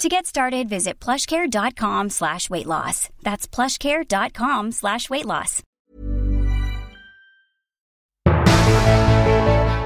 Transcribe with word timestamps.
To 0.00 0.08
get 0.08 0.24
started, 0.24 0.66
visit 0.70 0.98
plushcare.com 0.98 2.08
slash 2.08 2.48
weight 2.48 2.66
loss. 2.66 3.10
That's 3.22 3.46
plushcare.com 3.46 4.72
slash 4.72 5.10
weight 5.10 5.26
loss. 5.26 5.60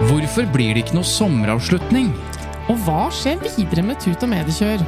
Hvorfor 0.06 0.46
blir 0.54 0.76
det 0.76 0.84
ikke 0.84 1.00
noe 1.00 1.08
sommeravslutning? 1.08 2.12
Og 2.70 2.78
hva 2.86 3.08
skjer 3.10 3.42
videre 3.42 3.82
med 3.88 3.98
Tut 4.06 4.22
og 4.22 4.30
Mediekjør? 4.30 4.86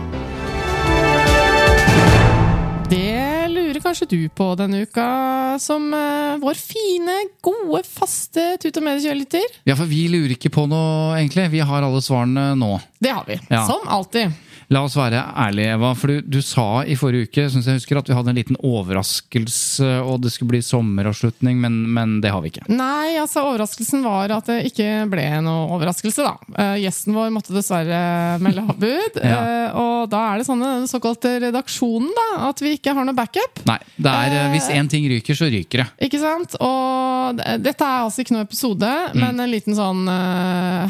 Det 2.86 3.50
lurer 3.50 3.82
kanskje 3.82 4.06
du 4.14 4.20
på 4.30 4.52
denne 4.62 4.86
uka, 4.86 5.10
som 5.58 5.91
eh, 5.91 6.38
vår 6.38 6.54
fine, 6.54 7.19
gode, 7.42 7.82
faste 7.82 8.52
Tut 8.62 8.78
og 8.78 8.86
Mediekjør-lytter. 8.92 9.62
Ja, 9.66 9.74
for 9.74 9.91
vi 9.91 10.06
lurer 10.06 10.38
ikke 10.38 10.54
på 10.54 10.70
noe, 10.70 11.16
egentlig. 11.19 11.50
Vi 11.58 11.66
har 11.66 11.82
alle 11.82 11.98
svarene 11.98 12.52
nå. 12.54 12.77
Det 13.02 13.10
har 13.10 13.27
vi. 13.27 13.42
Ja. 13.50 13.66
Som 13.66 13.91
alltid. 13.91 14.45
La 14.75 14.81
oss 14.83 14.97
være 14.98 15.20
ærlige, 15.39 15.75
Eva. 15.77 15.92
For 15.95 16.11
du, 16.11 16.20
du 16.27 16.41
sa 16.42 16.83
i 16.83 16.97
forrige 16.98 17.28
uke 17.28 17.45
synes 17.53 17.69
jeg 17.70 17.78
husker 17.78 18.00
at 18.00 18.09
vi 18.11 18.14
hadde 18.17 18.33
en 18.33 18.39
liten 18.41 18.56
overraskelse, 18.67 19.91
og 20.03 20.20
det 20.25 20.33
skulle 20.34 20.50
bli 20.56 20.61
sommeravslutning, 20.64 21.61
men, 21.62 21.77
men 21.95 22.17
det 22.25 22.33
har 22.34 22.42
vi 22.42 22.50
ikke. 22.50 22.64
Nei, 22.72 23.14
altså 23.20 23.44
overraskelsen 23.47 24.03
var 24.03 24.33
at 24.34 24.48
det 24.50 24.59
ikke 24.72 24.89
ble 25.12 25.25
noe 25.47 25.69
overraskelse, 25.77 26.25
da. 26.27 26.34
Uh, 26.59 26.75
gjesten 26.83 27.14
vår 27.14 27.31
måtte 27.34 27.55
dessverre 27.56 28.00
melde 28.42 28.64
avbud. 28.67 29.20
Ja. 29.27 29.39
uh, 29.42 29.78
og 29.81 30.11
da 30.12 30.20
er 30.33 30.39
det 30.42 30.47
sånn 30.47 30.61
den 30.62 30.84
såkalte 30.91 31.33
redaksjonen, 31.42 32.11
da, 32.14 32.27
at 32.50 32.61
vi 32.62 32.75
ikke 32.77 32.92
har 32.94 33.06
noe 33.06 33.17
backup. 33.17 33.62
Nei, 33.67 33.78
det 33.97 34.12
er, 34.12 34.34
uh, 34.37 34.50
hvis 34.55 34.69
én 34.75 34.91
ting 34.92 35.06
ryker, 35.11 35.34
så 35.39 35.48
ryker 35.50 35.83
det. 35.83 35.87
Ikke 36.06 36.20
sant? 36.22 36.55
Og 36.62 37.41
dette 37.62 37.87
er 37.87 38.05
altså 38.05 38.22
ikke 38.22 38.37
noe 38.37 38.47
episode, 38.47 38.92
Mm. 39.06 39.20
men 39.22 39.41
en 39.42 39.50
liten 39.50 39.75
sånn 39.77 40.03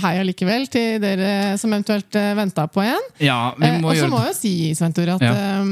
hei 0.03 0.13
allikevel 0.21 0.65
til 0.73 0.97
dere 1.03 1.57
som 1.61 1.73
eventuelt 1.73 2.17
venta 2.39 2.65
på 2.73 2.83
en. 2.85 3.05
Ja, 3.23 3.53
vi 3.59 3.66
og 3.75 3.97
så 3.97 4.09
må 4.11 4.19
jeg 4.25 4.33
jeg 4.33 4.37
si, 4.41 4.53
Svein 4.79 4.93
Tore, 4.97 5.15
at 5.17 5.23
Ja. 5.23 5.33
eh, 5.33 5.65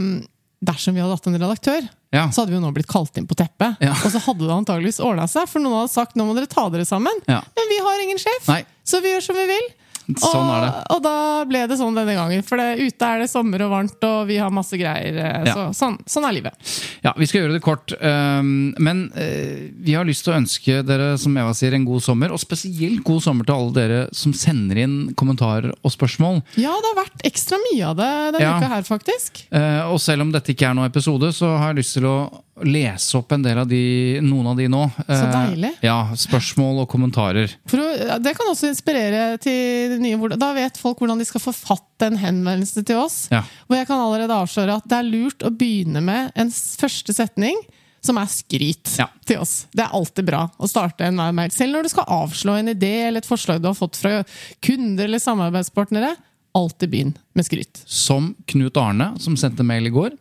dersom 0.65 0.95
vi 0.97 1.01
hadde 1.05 1.13
hatt 1.19 1.27
en 1.29 1.39
redaktør, 1.39 1.89
Ja. 2.15 2.29
så 2.31 2.41
hadde 2.43 2.51
vi 2.55 2.57
jo 2.57 2.63
nå 2.65 2.73
blitt 2.73 2.87
kalt 2.89 3.17
inn 3.19 3.27
på 3.27 3.35
teppet. 3.37 3.77
Ja. 3.85 3.93
Og 3.93 4.11
så 4.13 4.19
hadde 4.23 4.47
det 4.47 4.55
antageligvis 4.55 5.01
ordna 5.05 5.27
seg, 5.29 5.49
for 5.49 5.61
noen 5.61 5.81
hadde 5.83 5.93
sagt 5.93 6.17
nå 6.17 6.25
må 6.27 6.35
dere 6.37 6.47
ta 6.49 6.69
dere 6.71 6.87
sammen. 6.89 7.13
Men 7.27 7.69
vi 7.69 7.79
har 7.85 8.03
ingen 8.05 8.19
sjef, 8.19 8.49
Nei. 8.49 8.65
så 8.85 9.03
vi 9.03 9.09
gjør 9.13 9.23
som 9.23 9.37
vi 9.37 9.47
vil. 9.51 9.67
Sånn 10.21 10.49
er 10.53 10.61
det. 10.67 10.71
Og, 10.91 10.97
og 10.97 11.03
da 11.05 11.15
ble 11.49 11.63
det 11.71 11.79
sånn 11.81 11.95
denne 11.97 12.15
gangen. 12.17 12.43
For 12.45 12.61
det, 12.61 12.67
ute 12.85 13.09
er 13.09 13.23
det 13.25 13.29
sommer 13.33 13.63
og 13.65 13.71
varmt, 13.73 14.05
og 14.05 14.27
vi 14.29 14.37
har 14.43 14.51
masse 14.53 14.77
greier. 14.77 15.17
eh, 15.17 15.45
Ja. 15.49 15.55
Så, 15.55 15.65
sånn, 15.79 15.97
sånn 16.07 16.27
er 16.29 16.35
livet. 16.37 16.73
Ja, 17.05 17.13
Vi 17.17 17.27
skal 17.31 17.43
gjøre 17.45 17.57
det 17.57 17.63
kort. 17.65 17.93
um, 18.03 18.75
Men 18.79 19.07
uh, 19.17 19.71
vi 19.81 19.95
har 19.97 20.05
lyst 20.05 20.25
til 20.27 20.35
å 20.35 20.39
ønske 20.39 20.83
dere 20.87 21.17
som 21.21 21.37
Eva 21.41 21.55
sier, 21.57 21.73
en 21.75 21.85
god 21.89 22.03
sommer. 22.05 22.33
Og 22.35 22.41
spesielt 22.43 23.03
god 23.05 23.23
sommer 23.25 23.45
til 23.49 23.55
alle 23.57 23.73
dere 23.77 24.01
som 24.13 24.33
sender 24.37 24.83
inn 24.85 24.97
kommentarer 25.17 25.73
og 25.83 25.91
spørsmål. 25.95 26.43
Ja, 26.61 26.75
det 26.85 26.93
har 26.93 27.01
vært 27.05 27.25
ekstra 27.25 27.57
mye 27.73 27.85
av 27.93 27.97
det 27.97 28.11
denne 28.37 28.45
Ja. 28.45 28.59
uka 28.61 28.69
her, 28.75 28.83
faktisk. 28.83 29.45
Uh, 29.53 29.89
og 29.93 30.01
selv 30.05 30.23
om 30.27 30.33
dette 30.35 30.53
ikke 30.53 30.69
er 30.71 30.75
noen 30.75 30.91
episode, 30.93 31.33
så 31.33 31.57
har 31.59 31.73
jeg 31.73 31.81
lyst 31.85 31.97
til 31.99 32.05
å 32.11 32.17
lese 32.63 33.17
opp 33.19 33.33
en 33.35 33.43
del 33.43 33.59
av 33.59 33.67
de, 33.67 34.21
noen 34.23 34.47
av 34.53 34.57
de 34.57 34.69
nå. 34.71 34.85
Så 35.09 35.13
Eh, 35.27 35.33
deilig. 35.33 35.73
Ja, 35.83 35.97
Spørsmål 36.15 36.83
og 36.85 36.89
kommentarer. 36.89 37.51
For 37.67 37.79
det 38.23 38.35
kan 38.39 38.47
også 38.53 38.69
inspirere 38.71 39.39
til 39.43 39.97
nye 40.01 40.29
Da 40.39 40.53
vet 40.55 40.79
folk 40.79 40.99
hvordan 41.03 41.19
de 41.19 41.25
skal 41.27 41.41
forfatte 41.43 42.07
en 42.07 42.17
henvendelse 42.21 42.85
til 42.87 42.97
oss. 43.03 43.29
Ja. 43.33 43.43
Og 43.69 43.77
jeg 43.77 43.87
kan 43.89 43.99
allerede 43.99 44.31
avsløre 44.39 44.77
at 44.79 44.87
det 44.89 44.99
er 45.01 45.09
lurt 45.11 45.43
å 45.43 45.51
begynne 45.51 46.01
med 46.05 46.31
en 46.37 46.51
første 46.51 47.13
setning 47.15 47.59
som 48.05 48.19
er 48.21 48.27
skryt 48.29 48.99
Ja. 48.99 49.09
til 49.25 49.39
oss. 49.41 49.67
Det 49.75 49.81
er 49.83 49.91
alltid 49.97 50.27
bra 50.27 50.51
å 50.61 50.69
starte 50.69 51.07
en 51.09 51.17
mail. 51.35 51.51
Selv 51.51 51.73
når 51.73 51.83
du 51.83 51.89
skal 51.89 52.05
avslå 52.07 52.59
en 52.59 52.69
idé 52.69 53.09
eller 53.09 53.19
et 53.19 53.27
forslag 53.27 53.61
du 53.63 53.67
har 53.69 53.75
fått 53.75 53.97
fra 53.97 54.23
kunder 54.61 55.05
eller 55.09 55.19
samarbeidspartnere. 55.19 56.15
Alltid 56.55 56.91
begynn 56.91 57.15
med 57.35 57.45
skryt. 57.49 57.81
Som 57.89 58.37
Knut 58.47 58.77
Arne, 58.77 59.19
som 59.19 59.35
sendte 59.35 59.65
mail 59.67 59.87
i 59.89 59.91
går. 59.91 60.13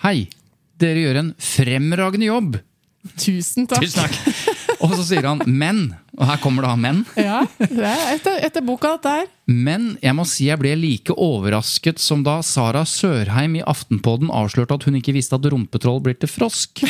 Hei, 0.00 0.28
dere 0.78 1.04
gjør 1.06 1.20
en 1.24 1.34
fremragende 1.42 2.28
jobb! 2.30 2.58
Tusen 3.18 3.66
takk. 3.70 3.84
Tusen 3.86 4.04
takk! 4.04 4.16
Og 4.84 4.92
så 4.94 5.04
sier 5.08 5.24
han 5.26 5.40
'men'. 5.46 5.94
Og 6.18 6.26
her 6.26 6.36
kommer 6.42 6.62
det 6.62 6.70
av 6.70 6.78
'men'. 6.78 7.04
Ja, 7.16 7.40
det 7.58 7.84
er 7.86 8.14
etter, 8.14 8.38
etter 8.46 8.62
boka 8.66 8.96
her. 9.02 9.26
Men 9.46 9.96
jeg 10.02 10.14
må 10.14 10.26
si 10.26 10.46
jeg 10.50 10.58
ble 10.58 10.74
like 10.76 11.14
overrasket 11.14 11.98
som 11.98 12.22
da 12.26 12.40
Sara 12.42 12.84
Sørheim 12.84 13.56
i 13.58 13.62
Aftenpodden 13.62 14.30
avslørte 14.30 14.74
at 14.74 14.84
hun 14.84 14.98
ikke 15.00 15.14
visste 15.14 15.34
at 15.38 15.46
rumpetroll 15.50 16.00
blir 16.02 16.18
til 16.18 16.28
frosk. 16.28 16.82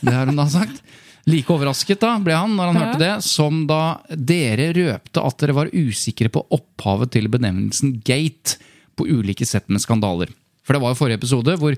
Det 0.00 0.12
har 0.14 0.26
hun 0.26 0.36
da 0.36 0.46
sagt. 0.48 0.80
Like 1.26 1.48
overrasket 1.50 2.00
da 2.00 2.18
ble 2.18 2.34
han 2.36 2.54
når 2.56 2.66
han 2.72 2.74
Ja. 2.76 2.80
hørte 2.86 2.98
det, 2.98 3.24
som 3.24 3.66
da 3.66 3.98
dere 4.10 4.72
røpte 4.76 5.24
at 5.24 5.38
dere 5.38 5.54
var 5.54 5.70
usikre 5.72 6.28
på 6.28 6.46
opphavet 6.52 7.10
til 7.12 7.28
benevnelsen 7.28 8.00
gate 8.04 8.56
på 8.96 9.06
ulike 9.08 9.46
sett 9.46 9.68
med 9.68 9.80
skandaler. 9.80 10.28
For 10.64 10.72
det 10.76 10.80
var 10.82 10.94
jo 10.94 10.98
forrige 10.98 11.18
episode 11.20 11.56
hvor 11.60 11.76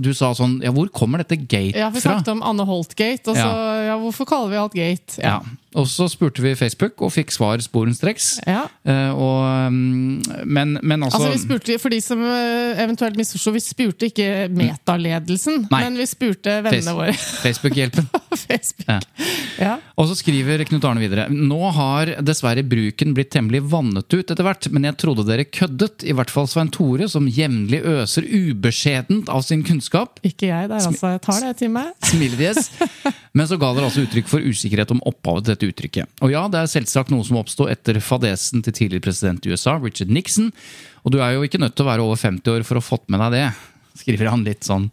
du 0.00 0.10
sa 0.14 0.30
sånn 0.38 0.60
Ja, 0.62 0.70
hvor 0.74 0.86
kommer 0.94 1.18
dette 1.24 1.36
gate 1.36 1.72
fra? 1.74 1.80
Ja, 1.80 1.88
Vi 1.90 2.00
fra? 2.00 2.12
snakket 2.14 2.28
om 2.36 2.42
Anne 2.46 2.64
Holt-gate. 2.68 3.26
Og 3.28 3.34
så, 3.36 3.42
Ja. 3.42 3.82
ja. 3.90 3.96
hvorfor 3.98 4.28
kaller 4.30 4.50
vi 4.52 4.56
alt 4.56 4.74
gate? 4.78 5.18
Ja. 5.22 5.40
Og 5.78 5.86
så 5.86 6.08
spurte 6.10 6.42
vi 6.42 6.56
Facebook 6.58 6.98
og 7.04 7.12
fikk 7.14 7.30
svar 7.34 7.60
sporenstreks. 7.62 8.40
Ja. 8.48 8.64
Uh, 8.82 9.10
og, 9.14 9.72
men, 9.72 10.76
men 10.82 11.04
altså, 11.06 11.20
Altså, 11.20 11.30
vi 11.36 11.42
spurte, 11.44 11.76
For 11.78 11.92
de 11.92 12.00
som 12.02 12.22
eh, 12.26 12.80
eventuelt 12.82 13.18
misforsto, 13.18 13.52
vi 13.54 13.62
spurte 13.62 14.08
ikke 14.10 14.48
metaledelsen, 14.56 15.66
Nei. 15.70 15.82
men 15.84 15.98
vi 16.00 16.06
spurte 16.10 16.56
vennene 16.66 16.94
våre 16.96 17.14
Facebook-hjelpen. 17.44 18.08
Facebook. 18.48 18.88
Ja. 18.88 18.98
Ja. 19.60 19.76
Og 20.00 20.10
så 20.10 20.16
skriver 20.18 20.64
Knut 20.66 20.84
Arne 20.88 21.02
videre 21.02 21.26
Nå 21.30 21.58
har 21.76 22.14
dessverre 22.24 22.62
bruken 22.66 23.14
blitt 23.16 23.32
temmelig 23.34 23.62
vannet 23.70 24.08
ut 24.10 24.24
etter 24.24 24.46
hvert, 24.46 24.70
men 24.74 24.88
jeg 24.88 24.98
trodde 25.02 25.26
dere 25.28 25.46
køddet. 25.46 26.06
I 26.08 26.16
hvert 26.16 26.32
fall 26.32 26.48
Svein 26.50 26.72
Tore, 26.74 27.06
som 27.10 27.28
jevnlig 27.30 27.82
øser 27.86 28.26
ubeskjedent 28.26 29.30
av 29.30 29.44
sin 29.46 29.62
kunnskap. 29.66 30.18
Ikke 30.26 30.50
jeg 30.50 30.70
der, 30.70 30.80
altså. 30.80 31.14
Jeg 31.14 31.22
tar 31.26 31.42
det 31.46 31.54
til 31.62 31.72
meg. 31.74 31.94
Smilefjes. 32.10 32.70
Men 33.36 33.46
så 33.46 33.58
ga 33.60 33.70
dere 33.76 33.86
altså 33.86 34.02
uttrykk 34.02 34.26
for 34.30 34.42
usikkerhet 34.42 34.90
om 34.94 35.02
opphavet 35.06 35.46
til 35.46 35.59
dette 35.60 35.70
uttrykket. 35.70 36.08
Og 36.24 36.32
ja, 36.32 36.46
det 36.50 36.62
er 36.62 36.70
selvsagt 36.70 37.12
noe 37.12 37.24
som 37.26 37.38
oppsto 37.40 37.68
etter 37.70 38.00
fadesen 38.02 38.64
til 38.64 38.72
tidligere 38.76 39.04
president 39.10 39.46
i 39.46 39.52
USA, 39.52 39.76
Richard 39.80 40.12
Nixon. 40.12 40.50
Og 41.04 41.12
du 41.14 41.20
er 41.20 41.36
jo 41.36 41.44
ikke 41.46 41.60
nødt 41.60 41.76
til 41.76 41.86
å 41.86 41.90
være 41.90 42.06
over 42.06 42.16
50 42.20 42.54
år 42.54 42.64
for 42.66 42.78
å 42.78 42.82
ha 42.82 42.88
fått 42.90 43.06
med 43.12 43.20
deg 43.24 43.36
det, 43.36 43.44
skriver 44.00 44.30
han 44.30 44.44
litt 44.46 44.64
sånn. 44.64 44.86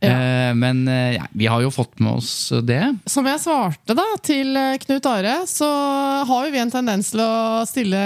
Eh, 0.00 0.52
men 0.56 0.84
eh, 0.88 1.16
ja, 1.16 1.26
vi 1.36 1.48
har 1.50 1.60
jo 1.64 1.72
fått 1.74 1.98
med 2.00 2.20
oss 2.20 2.52
det. 2.64 2.82
Som 3.08 3.26
jeg 3.28 3.42
svarte 3.42 3.96
da 3.96 4.04
til 4.24 4.52
eh, 4.56 4.76
Knut 4.84 5.08
Are, 5.10 5.38
så 5.50 5.68
har 6.28 6.46
jo 6.46 6.52
vi 6.54 6.60
en 6.62 6.72
tendens 6.72 7.10
til 7.12 7.22
å 7.24 7.64
stille, 7.68 8.00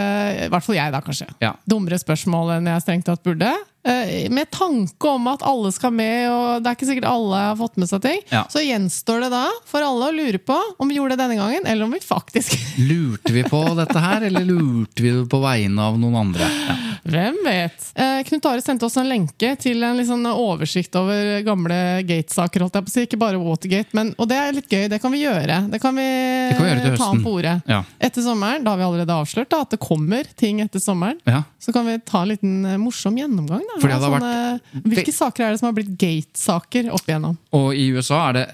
i 0.46 0.48
hvert 0.50 0.66
fall 0.66 0.78
jeg 0.78 0.94
da 0.94 1.02
kanskje, 1.04 1.28
Ja. 1.44 1.54
dummere 1.68 2.00
spørsmål 2.00 2.56
enn 2.58 2.70
jeg 2.72 2.86
strengt 2.86 3.06
tatt 3.10 3.22
burde. 3.26 3.52
Eh, 3.82 4.28
Med 4.30 4.50
tanke 4.52 5.08
om 5.08 5.26
at 5.32 5.42
alle 5.46 5.70
skal 5.72 5.92
med, 5.94 6.28
og 6.30 6.60
det 6.62 6.68
er 6.68 6.76
ikke 6.76 6.88
sikkert 6.90 7.08
alle 7.08 7.38
har 7.46 7.56
fått 7.56 7.78
med 7.80 7.88
seg 7.88 8.02
ting. 8.04 8.20
Ja. 8.28 8.42
Så 8.52 8.60
gjenstår 8.60 9.24
det 9.24 9.30
da 9.32 9.46
for 9.68 9.84
alle 9.84 10.10
å 10.10 10.14
lure 10.14 10.38
på 10.42 10.58
om 10.78 10.90
vi 10.90 10.98
gjorde 10.98 11.16
det 11.16 11.22
denne 11.24 11.38
gangen, 11.40 11.64
eller 11.66 11.88
om 11.88 11.94
vi 11.94 12.02
faktisk 12.04 12.58
Lurte 12.90 13.32
vi 13.32 13.42
på 13.44 13.62
dette 13.78 13.98
her, 14.00 14.26
eller 14.28 14.44
lurte 14.44 15.04
vi 15.04 15.12
det 15.14 15.26
på 15.32 15.40
vegne 15.42 15.88
av 15.90 15.98
noen 16.00 16.18
andre? 16.26 16.44
Ja. 16.68 16.76
Hvem 17.10 17.38
vet? 17.46 17.86
Eh, 17.96 18.20
Knut 18.28 18.44
Are 18.50 18.60
sendte 18.60 18.84
oss 18.86 18.98
en 19.00 19.08
lenke 19.08 19.54
til 19.60 19.80
en 19.86 20.02
sånn 20.06 20.26
oversikt 20.28 20.94
over 21.00 21.40
gamle 21.46 21.78
Gate-saker. 22.06 22.60
holdt 22.66 22.76
jeg 22.76 22.84
på 22.86 22.92
å 22.92 22.94
si. 22.94 23.04
Ikke 23.08 23.18
bare 23.20 23.40
Watergate, 23.40 23.96
men, 23.96 24.12
og 24.20 24.28
det 24.30 24.36
er 24.36 24.52
litt 24.54 24.68
gøy. 24.70 24.84
Det 24.92 25.00
kan 25.02 25.14
vi 25.14 25.22
gjøre. 25.24 25.56
Det 25.72 25.80
kan 25.80 25.96
vi, 25.96 26.04
kan 26.52 26.60
vi 26.66 26.68
gjøre 26.70 26.84
til 26.84 26.98
ta 27.00 27.08
på 27.24 27.32
ordet. 27.40 27.56
Ja. 27.70 27.80
Etter 27.98 28.24
sommeren, 28.26 28.64
da 28.66 28.74
har 28.74 28.82
vi 28.82 28.86
allerede 28.90 29.16
avslørt 29.16 29.50
da, 29.50 29.62
at 29.64 29.72
det 29.72 29.80
kommer 29.82 30.28
ting 30.38 30.60
etter 30.60 30.82
sommeren. 30.84 31.18
Så 31.60 31.72
kan 31.74 31.88
vi 31.88 31.96
ta 32.04 32.22
en 32.22 32.30
liten 32.34 32.54
eh, 32.68 32.76
morsom 32.80 33.16
gjennomgang 33.18 33.64
da. 33.78 33.98
Sånne, 34.00 34.60
hvilke 34.84 35.12
saker 35.14 35.44
er 35.46 35.50
det 35.54 35.60
som 35.60 35.68
har 35.70 35.76
blitt 35.76 35.92
gate-saker 36.00 36.90
opp 36.94 37.06
igjennom? 37.06 37.36
Og 37.56 37.68
i 37.76 37.86
USA 37.94 38.28
er 38.28 38.32
det 38.38 38.44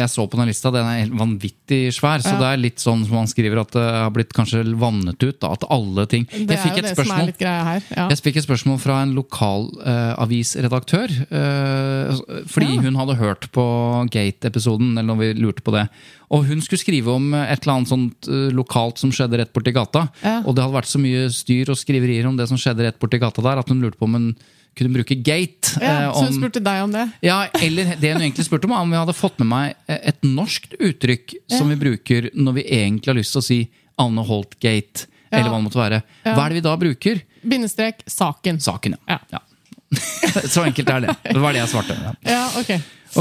Jeg 0.00 0.08
så 0.12 0.26
på 0.28 0.36
den 0.40 0.48
lista, 0.50 0.70
den 0.74 0.86
er 0.86 1.00
helt 1.04 1.16
vanvittig 1.16 1.80
svær. 1.94 2.20
Så 2.22 2.32
Ja. 2.34 2.38
det 2.38 2.48
er 2.52 2.56
litt 2.62 2.78
sånn 2.82 3.04
som 3.06 3.16
han 3.16 3.26
skriver, 3.26 3.60
at 3.60 3.70
det 3.72 3.82
har 3.82 4.10
blitt 4.10 4.32
kanskje 4.36 4.64
vannet 4.76 5.18
ut. 5.22 5.40
Da, 5.40 5.52
at 5.52 5.64
alle 5.70 6.06
ting 6.06 6.26
Det 6.26 6.50
er 6.50 6.62
jo 6.62 6.74
et 6.74 6.82
det 6.82 6.94
som 6.96 7.02
er 7.02 7.04
spørsmål 7.04 7.26
litt 7.26 7.38
greia 7.38 7.64
her. 7.64 7.82
Ja. 7.96 8.08
Jeg 8.08 8.18
fikk 8.22 8.36
et 8.36 8.46
spørsmål 8.46 8.78
fra 8.80 9.02
en 9.02 9.14
lokalavisredaktør. 9.16 11.08
Uh, 11.30 12.44
fordi 12.46 12.74
Ja. 12.76 12.80
hun 12.82 12.94
hadde 12.96 13.16
hørt 13.16 13.50
på 13.52 14.08
Gate-episoden, 14.10 14.98
eller 14.98 15.14
når 15.14 15.18
vi 15.18 15.32
lurte 15.40 15.62
på 15.62 15.72
det. 15.72 15.88
Og 16.30 16.44
hun 16.46 16.60
skulle 16.60 16.80
skrive 16.82 17.08
om 17.14 17.34
et 17.34 17.62
eller 17.62 17.76
annet 17.76 17.88
sånt 17.88 18.26
eh, 18.28 18.50
lokalt 18.50 18.98
som 18.98 19.10
skjedde 19.14 19.38
rett 19.38 19.52
borti 19.54 19.72
gata. 19.72 20.08
Ja. 20.24 20.40
Og 20.44 20.56
det 20.56 20.64
hadde 20.64 20.74
vært 20.74 20.90
så 20.90 20.98
mye 20.98 21.28
styr 21.30 21.70
og 21.70 21.76
skriverier 21.78 22.26
om 22.26 22.36
det 22.36 22.48
som 22.50 22.58
skjedde 22.58 22.82
rett 22.82 22.98
borti 22.98 23.20
gata 23.22 23.42
der, 23.42 23.58
at 23.62 23.68
hun 23.68 23.80
lurte 23.80 23.98
på 24.00 24.08
om 24.08 24.14
hun 24.18 24.36
kunne 24.76 24.92
bruke 24.92 25.16
Gate. 25.24 25.72
Ja, 25.80 26.10
om, 26.12 26.18
så 26.18 26.30
hun 26.30 26.36
spurte 26.40 26.60
deg 26.64 26.82
om 26.84 26.92
det? 26.92 27.06
ja, 27.24 27.38
eller 27.64 27.94
det 27.96 28.12
hun 28.12 28.22
egentlig 28.26 28.44
spurte 28.46 28.68
om, 28.68 28.74
var 28.76 28.84
om 28.84 28.92
vi 28.92 28.98
hadde 29.00 29.14
fått 29.16 29.38
med 29.40 29.48
meg 29.48 29.74
et 29.88 30.22
norskt 30.26 30.76
uttrykk 30.78 31.34
som 31.56 31.68
vi 31.72 31.78
bruker 31.80 32.30
når 32.36 32.58
vi 32.60 32.64
egentlig 32.78 33.12
har 33.12 33.18
lyst 33.20 33.32
til 33.36 33.42
å 33.42 33.46
si 33.46 33.58
Anne 33.98 34.24
Holt 34.28 34.58
Gate, 34.60 35.06
Ja. 35.30 35.38
eller 35.40 35.50
hva 35.50 35.56
det 35.58 35.64
måtte 35.66 35.80
være. 35.80 36.02
Hva 36.28 36.44
er 36.44 36.52
det 36.52 36.58
vi 36.60 36.64
da 36.68 36.76
bruker? 36.78 37.22
Bindestrek 37.42 38.04
saken. 38.06 38.60
Saken, 38.60 38.94
Ja. 39.08 39.18
ja. 39.32 39.40
Så 40.52 40.62
enkelt 40.66 40.88
er 40.90 41.00
det. 41.06 41.14
Det 41.32 41.40
var 41.40 41.54
det 41.56 41.60
jeg 41.64 41.70
svarte. 41.72 41.96
Ja. 41.96 42.12
Ja, 42.26 42.44
ok. 42.60 42.70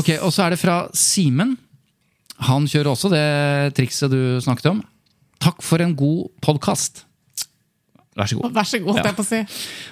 Ok, 0.02 0.10
Og 0.26 0.32
så 0.36 0.44
er 0.46 0.56
det 0.56 0.60
fra 0.60 0.76
Simen. 0.98 1.56
Han 2.46 2.66
kjører 2.68 2.92
også 2.92 3.10
det 3.14 3.26
trikset 3.78 4.12
du 4.12 4.42
snakket 4.44 4.68
om. 4.74 4.84
Takk 5.40 5.62
for 5.64 5.80
en 5.84 5.94
god 5.96 6.28
podkast. 6.44 7.06
Vær 8.16 8.30
så 8.32 8.38
god. 8.40 8.54
Vær 8.56 8.68
så 8.68 8.80
god, 8.80 8.96
Ja. 8.96 9.04
jeg 9.04 9.16
på 9.18 9.24
å 9.24 9.28
si. 9.28 9.40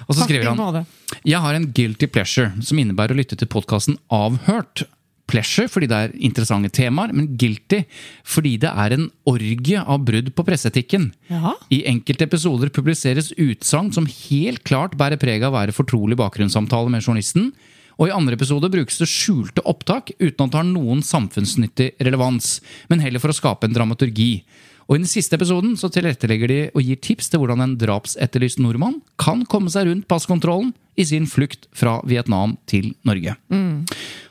Og 0.08 0.14
så 0.16 0.24
skriver 0.24 0.54
han. 0.56 0.86
Jeg 1.24 1.40
har 1.40 1.54
en 1.54 1.66
guilty 1.76 2.06
pleasure, 2.06 2.52
som 2.62 2.78
innebærer 2.78 3.12
å 3.12 3.18
lytte 3.20 3.36
til 3.36 3.48
podkasten 3.48 3.98
Avhørt. 4.10 4.84
Pleasure 5.26 5.68
fordi 5.68 5.88
det 5.88 5.96
er 5.96 6.12
interessante 6.20 6.68
temaer, 6.70 7.12
men 7.12 7.36
guilty 7.40 7.84
fordi 8.24 8.58
det 8.60 8.70
er 8.70 8.92
en 8.92 9.10
orgie 9.26 9.80
av 9.80 10.04
brudd 10.04 10.34
på 10.36 10.44
presseetikken. 10.44 11.12
Ja. 11.30 11.54
I 11.72 11.82
enkelte 11.88 12.26
episoder 12.28 12.68
publiseres 12.68 13.32
utsagn 13.32 13.92
som 13.92 14.04
helt 14.06 14.64
klart 14.64 14.96
bærer 14.96 15.16
preg 15.20 15.42
av 15.42 15.52
å 15.54 15.58
være 15.60 15.72
fortrolig 15.72 16.16
bakgrunnssamtale 16.16 16.90
med 16.92 17.02
journalisten. 17.02 17.52
Og 17.98 18.08
i 18.08 18.12
andre 18.12 18.34
episoder 18.34 18.68
brukes 18.72 18.98
det 18.98 19.08
skjulte 19.08 19.62
opptak 19.64 20.10
uten 20.18 20.44
at 20.44 20.50
det 20.52 20.58
har 20.60 20.66
noen 20.68 21.00
samfunnsnyttig 21.00 21.92
relevans, 22.02 22.60
men 22.90 23.00
heller 23.00 23.22
for 23.22 23.30
å 23.32 23.36
skape 23.36 23.64
en 23.68 23.76
dramaturgi. 23.76 24.42
Og 24.88 24.96
I 24.96 25.02
den 25.02 25.08
siste 25.08 25.38
episoden 25.38 25.76
så 25.80 25.88
tilrettelegger 25.92 26.50
de 26.50 26.60
og 26.74 26.84
gir 26.84 27.00
tips 27.00 27.30
til 27.32 27.40
hvordan 27.40 27.64
en 27.64 27.76
drapsetterlyst 27.80 28.60
nordmann 28.60 29.00
kan 29.20 29.44
komme 29.48 29.72
seg 29.72 29.88
rundt 29.88 30.08
passkontrollen 30.10 30.74
i 31.00 31.06
sin 31.08 31.26
flukt 31.26 31.66
fra 31.74 31.96
Vietnam 32.06 32.56
til 32.70 32.92
Norge. 33.06 33.34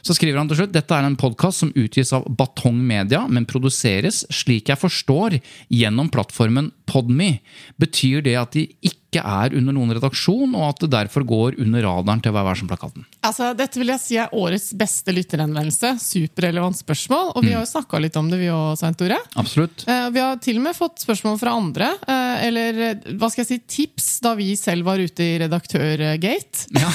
Så 0.04 0.16
skriver 0.16 0.40
han 0.40 0.50
til 0.52 0.62
slutt 0.62 0.76
dette 0.76 0.96
er 0.96 1.08
en 1.08 1.18
podkast 1.20 1.64
som 1.64 1.74
utgis 1.76 2.14
av 2.16 2.28
Batong 2.28 2.80
Media, 2.80 3.26
men 3.28 3.48
produseres, 3.50 4.24
slik 4.32 4.72
jeg 4.72 4.80
forstår, 4.80 5.40
gjennom 5.72 6.12
plattformen 6.14 6.72
Podme. 6.90 7.40
Betyr 7.82 8.22
det 8.26 8.34
at 8.40 8.56
de 8.56 8.68
ikke 8.84 9.22
er 9.22 9.54
under 9.56 9.76
noen 9.76 9.94
redaksjon, 9.94 10.56
og 10.58 10.64
at 10.72 10.82
det 10.84 10.90
derfor 10.96 11.24
går 11.30 11.58
under 11.62 11.86
radaren 11.86 12.22
til 12.24 12.34
Hver 12.34 12.50
er 12.50 12.58
som-plakaten? 12.60 13.06
Altså, 13.24 13.52
dette 13.58 13.80
vil 13.80 13.92
jeg 13.94 14.02
si 14.02 14.18
er 14.20 14.34
årets 14.36 14.72
beste 14.78 15.14
lytterhenvendelse. 15.16 15.94
Superrelevant 16.02 16.80
spørsmål. 16.80 17.32
Og 17.38 17.46
vi 17.46 17.54
har 17.54 17.62
jo 17.62 17.70
snakka 17.70 18.02
litt 18.02 18.18
om 18.20 18.30
det, 18.32 18.42
vi 18.42 18.50
òg, 18.52 18.74
Svein 18.82 18.98
Tore. 19.00 19.20
Absolutt. 19.40 19.86
Eh, 19.88 20.08
Vi 20.14 20.24
har 20.24 20.42
til 20.44 20.58
og 20.60 20.66
med 20.68 20.78
fått 20.78 21.04
spørsmål 21.06 21.40
fra 21.42 21.54
andre, 21.60 21.92
eh, 22.08 22.48
eller 22.50 22.82
eh, 22.90 23.12
hva 23.20 23.30
skal 23.32 23.46
jeg 23.46 23.52
si, 23.54 23.60
tips 23.86 24.10
da 24.26 24.34
vi 24.40 24.54
selv 24.60 24.90
var 24.90 25.00
ute 25.02 25.24
i 25.24 25.38
Redaktørgate. 25.46 26.68
Ja. 26.80 26.90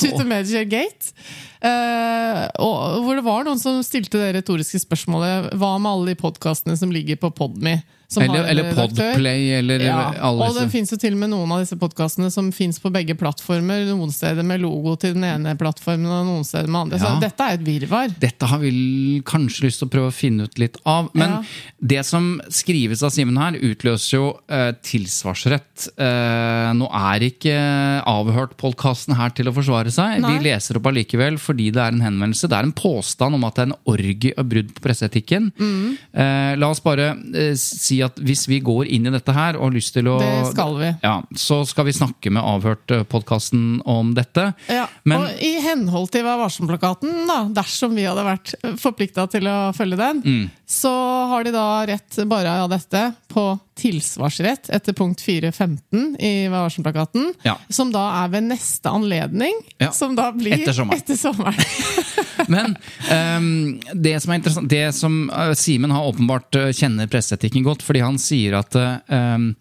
Twitter 0.00 0.24
Manager 0.24 0.64
Gate. 0.64 1.14
Og 1.60 3.02
hvor 3.04 3.18
det 3.18 3.24
var 3.26 3.44
noen 3.44 3.58
som 3.60 3.82
stilte 3.84 4.16
det 4.16 4.30
retoriske 4.38 4.78
spørsmålet 4.80 5.50
Hva 5.60 5.74
med 5.76 5.90
alle 5.90 6.14
de 6.14 6.20
podkastene 6.20 6.76
som 6.80 6.92
ligger 6.94 7.18
på 7.20 7.28
Podme? 7.36 7.82
Eller, 8.18 8.44
eller? 8.50 8.74
Podplay, 8.74 9.52
eller 9.54 9.78
Ja, 9.84 10.12
alle 10.18 10.42
og 10.48 10.54
det 10.56 10.64
disse. 10.64 10.70
fins 10.72 10.90
jo 10.90 10.96
til 10.98 11.12
og 11.14 11.20
med 11.20 11.30
noen 11.30 11.52
av 11.54 11.60
disse 11.62 11.76
podkastene 11.78 12.30
som 12.34 12.48
fins 12.52 12.80
på 12.82 12.90
begge 12.90 13.14
plattformer. 13.14 13.84
Noen 13.86 14.10
steder 14.10 14.42
med 14.42 14.60
logo 14.64 14.96
til 14.98 15.14
den 15.14 15.22
ene 15.28 15.52
plattformen, 15.56 16.10
og 16.10 16.26
noen 16.26 16.44
steder 16.44 16.66
med 16.66 16.80
andre. 16.80 16.98
Ja. 16.98 17.04
Så 17.14 17.20
dette 17.22 17.46
er 17.46 17.54
et 17.54 17.64
virvar. 17.68 18.08
Dette 18.18 18.48
har 18.50 18.58
vi 18.58 19.22
kanskje 19.24 19.68
lyst 19.68 19.78
til 19.78 19.86
å 19.86 19.92
prøve 19.94 20.10
å 20.10 20.16
finne 20.16 20.48
ut 20.48 20.58
litt 20.58 20.76
av. 20.84 21.10
Men 21.14 21.30
Ja. 21.30 21.42
det 21.80 22.04
som 22.04 22.40
skrives 22.50 23.04
av 23.06 23.10
Simen 23.14 23.38
her, 23.38 23.52
utløser 23.60 24.10
jo 24.18 24.40
eh, 24.48 24.72
tilsvarsrett. 24.82 25.88
Eh, 25.96 26.72
nå 26.74 26.90
er 26.90 27.20
ikke 27.30 27.54
Avhørt-podkasten 28.10 29.14
her 29.18 29.30
til 29.36 29.48
å 29.50 29.54
forsvare 29.54 29.92
seg. 29.94 30.20
Nei. 30.22 30.34
Vi 30.38 30.44
leser 30.50 30.78
opp 30.80 30.88
allikevel 30.90 31.38
fordi 31.40 31.70
det 31.74 31.80
er 31.82 31.94
en 31.94 32.02
henvendelse. 32.04 32.48
Det 32.50 32.58
er 32.58 32.68
en 32.68 32.74
påstand 32.76 33.34
om 33.38 33.44
at 33.48 33.54
det 33.54 33.62
er 33.64 33.70
en 33.70 33.78
orgie 33.94 34.34
av 34.38 34.48
brudd 34.50 34.74
på 34.76 34.84
presseetikken. 34.84 35.50
Mm. 35.58 35.96
Eh, 36.12 36.56
la 36.60 36.70
oss 36.74 36.82
bare 36.84 37.12
eh, 37.34 37.54
si 38.00 38.06
at 38.08 38.18
hvis 38.24 38.46
vi 38.48 38.58
går 38.64 38.88
inn 38.90 39.06
i 39.06 39.12
dette 39.14 39.32
her 39.36 39.58
og 39.58 39.68
har 39.68 39.76
lyst 39.76 39.92
til 39.96 40.08
å 40.10 40.16
Det 40.20 40.50
skal 40.54 40.74
vi. 40.80 40.90
Ja, 41.04 41.14
så 41.36 41.60
skal 41.68 41.86
vi 41.90 41.94
snakke 41.96 42.32
med 42.32 42.42
Avhørt-podkasten 42.42 43.80
om 43.88 44.14
dette. 44.16 44.48
Ja, 44.72 44.86
Men 45.04 45.24
og 45.26 45.42
i 45.44 45.52
henhold 45.64 46.10
til 46.14 46.24
Vær 46.24 46.40
varsom-plakaten, 46.40 47.28
dersom 47.56 47.94
vi 47.96 48.04
hadde 48.08 48.24
vært 48.26 48.54
forplikta 48.80 49.26
til 49.32 49.46
å 49.50 49.58
følge 49.76 49.96
den, 50.00 50.22
Mm. 50.24 50.50
så 50.68 50.90
har 51.30 51.44
de 51.44 51.52
da 51.52 51.84
rett 51.86 52.18
bare 52.28 52.48
av 52.62 52.70
dette 52.70 53.14
på 53.32 53.58
tilsvarsrett 53.80 54.68
etter 54.70 54.92
punkt 54.92 55.20
4.15 55.24 56.16
i 56.20 56.48
Vær 56.52 56.66
varsom-plakaten. 56.68 57.32
Ja. 57.46 57.56
Som 57.72 57.90
da 57.92 58.24
er 58.24 58.28
ved 58.34 58.44
neste 58.50 58.90
anledning, 58.92 59.54
Ja, 59.80 59.90
som 59.90 60.14
da 60.14 60.30
blir 60.32 60.52
etter 60.58 60.72
sommeren. 60.76 60.98
Etter 61.00 61.16
sommeren. 61.16 61.54
Men 62.50 62.74
um, 63.10 63.78
det 63.94 64.16
som 64.22 64.32
er 64.32 64.40
interessant 64.40 64.70
Det 64.70 64.86
som 64.96 65.20
uh, 65.30 65.52
Simen 65.58 65.94
har 65.94 66.08
åpenbart 66.10 66.58
uh, 66.58 66.70
kjenner 66.74 67.10
presseetikken 67.10 67.66
godt, 67.66 67.84
fordi 67.86 68.02
han 68.02 68.18
sier 68.20 68.58
at 68.58 68.76
ehm, 68.76 69.52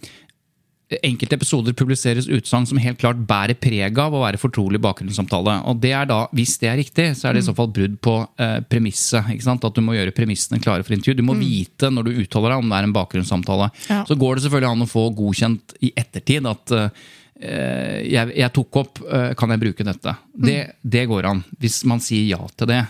enkelte 1.06 1.38
episoder 1.38 1.76
publiseres 1.78 2.28
utsagn 2.32 2.66
som 2.66 2.80
helt 2.82 3.00
klart 3.02 3.20
bærer 3.30 3.58
preg 3.62 4.00
av 4.02 4.16
å 4.16 4.24
være 4.24 4.40
fortrolig 4.42 4.82
bakgrunnssamtale. 4.82 5.60
Og 5.70 5.82
det 5.84 5.92
er 5.94 6.08
da, 6.10 6.24
Hvis 6.34 6.58
det 6.62 6.70
er 6.72 6.80
riktig, 6.82 7.06
så 7.18 7.30
er 7.30 7.38
det 7.38 7.44
i 7.44 7.48
så 7.50 7.56
fall 7.58 7.70
brudd 7.74 8.00
på 8.02 8.16
eh, 8.42 8.58
premisset. 8.66 9.30
At 9.30 9.76
du 9.76 9.82
må 9.86 9.96
gjøre 9.96 10.16
premissene 10.16 10.62
klare 10.62 10.86
for 10.86 10.96
intervju. 10.98 11.20
Du 11.20 11.26
må 11.26 11.38
vite 11.38 11.92
når 11.94 12.10
du 12.10 12.24
uttaler 12.24 12.56
deg 12.56 12.64
om 12.64 12.72
det 12.72 12.80
er 12.80 12.90
en 12.90 12.96
bakgrunnssamtale. 12.96 13.70
Ja. 13.90 14.02
Så 14.10 14.18
går 14.18 14.38
det 14.38 14.48
selvfølgelig 14.48 14.72
an 14.72 14.88
å 14.88 14.90
få 14.90 15.06
godkjent 15.18 15.78
i 15.86 15.94
ettertid 15.94 16.50
at 16.50 16.76
eh, 16.76 17.08
jeg, 17.40 18.34
jeg 18.36 18.52
tok 18.56 18.82
opp, 18.82 19.00
eh, 19.08 19.32
kan 19.40 19.54
jeg 19.54 19.62
bruke 19.62 19.86
dette? 19.88 20.16
Det, 20.36 20.60
det 20.82 21.06
går 21.08 21.30
an, 21.30 21.44
hvis 21.60 21.82
man 21.88 22.02
sier 22.04 22.26
ja 22.28 22.42
til 22.60 22.68
det. 22.72 22.84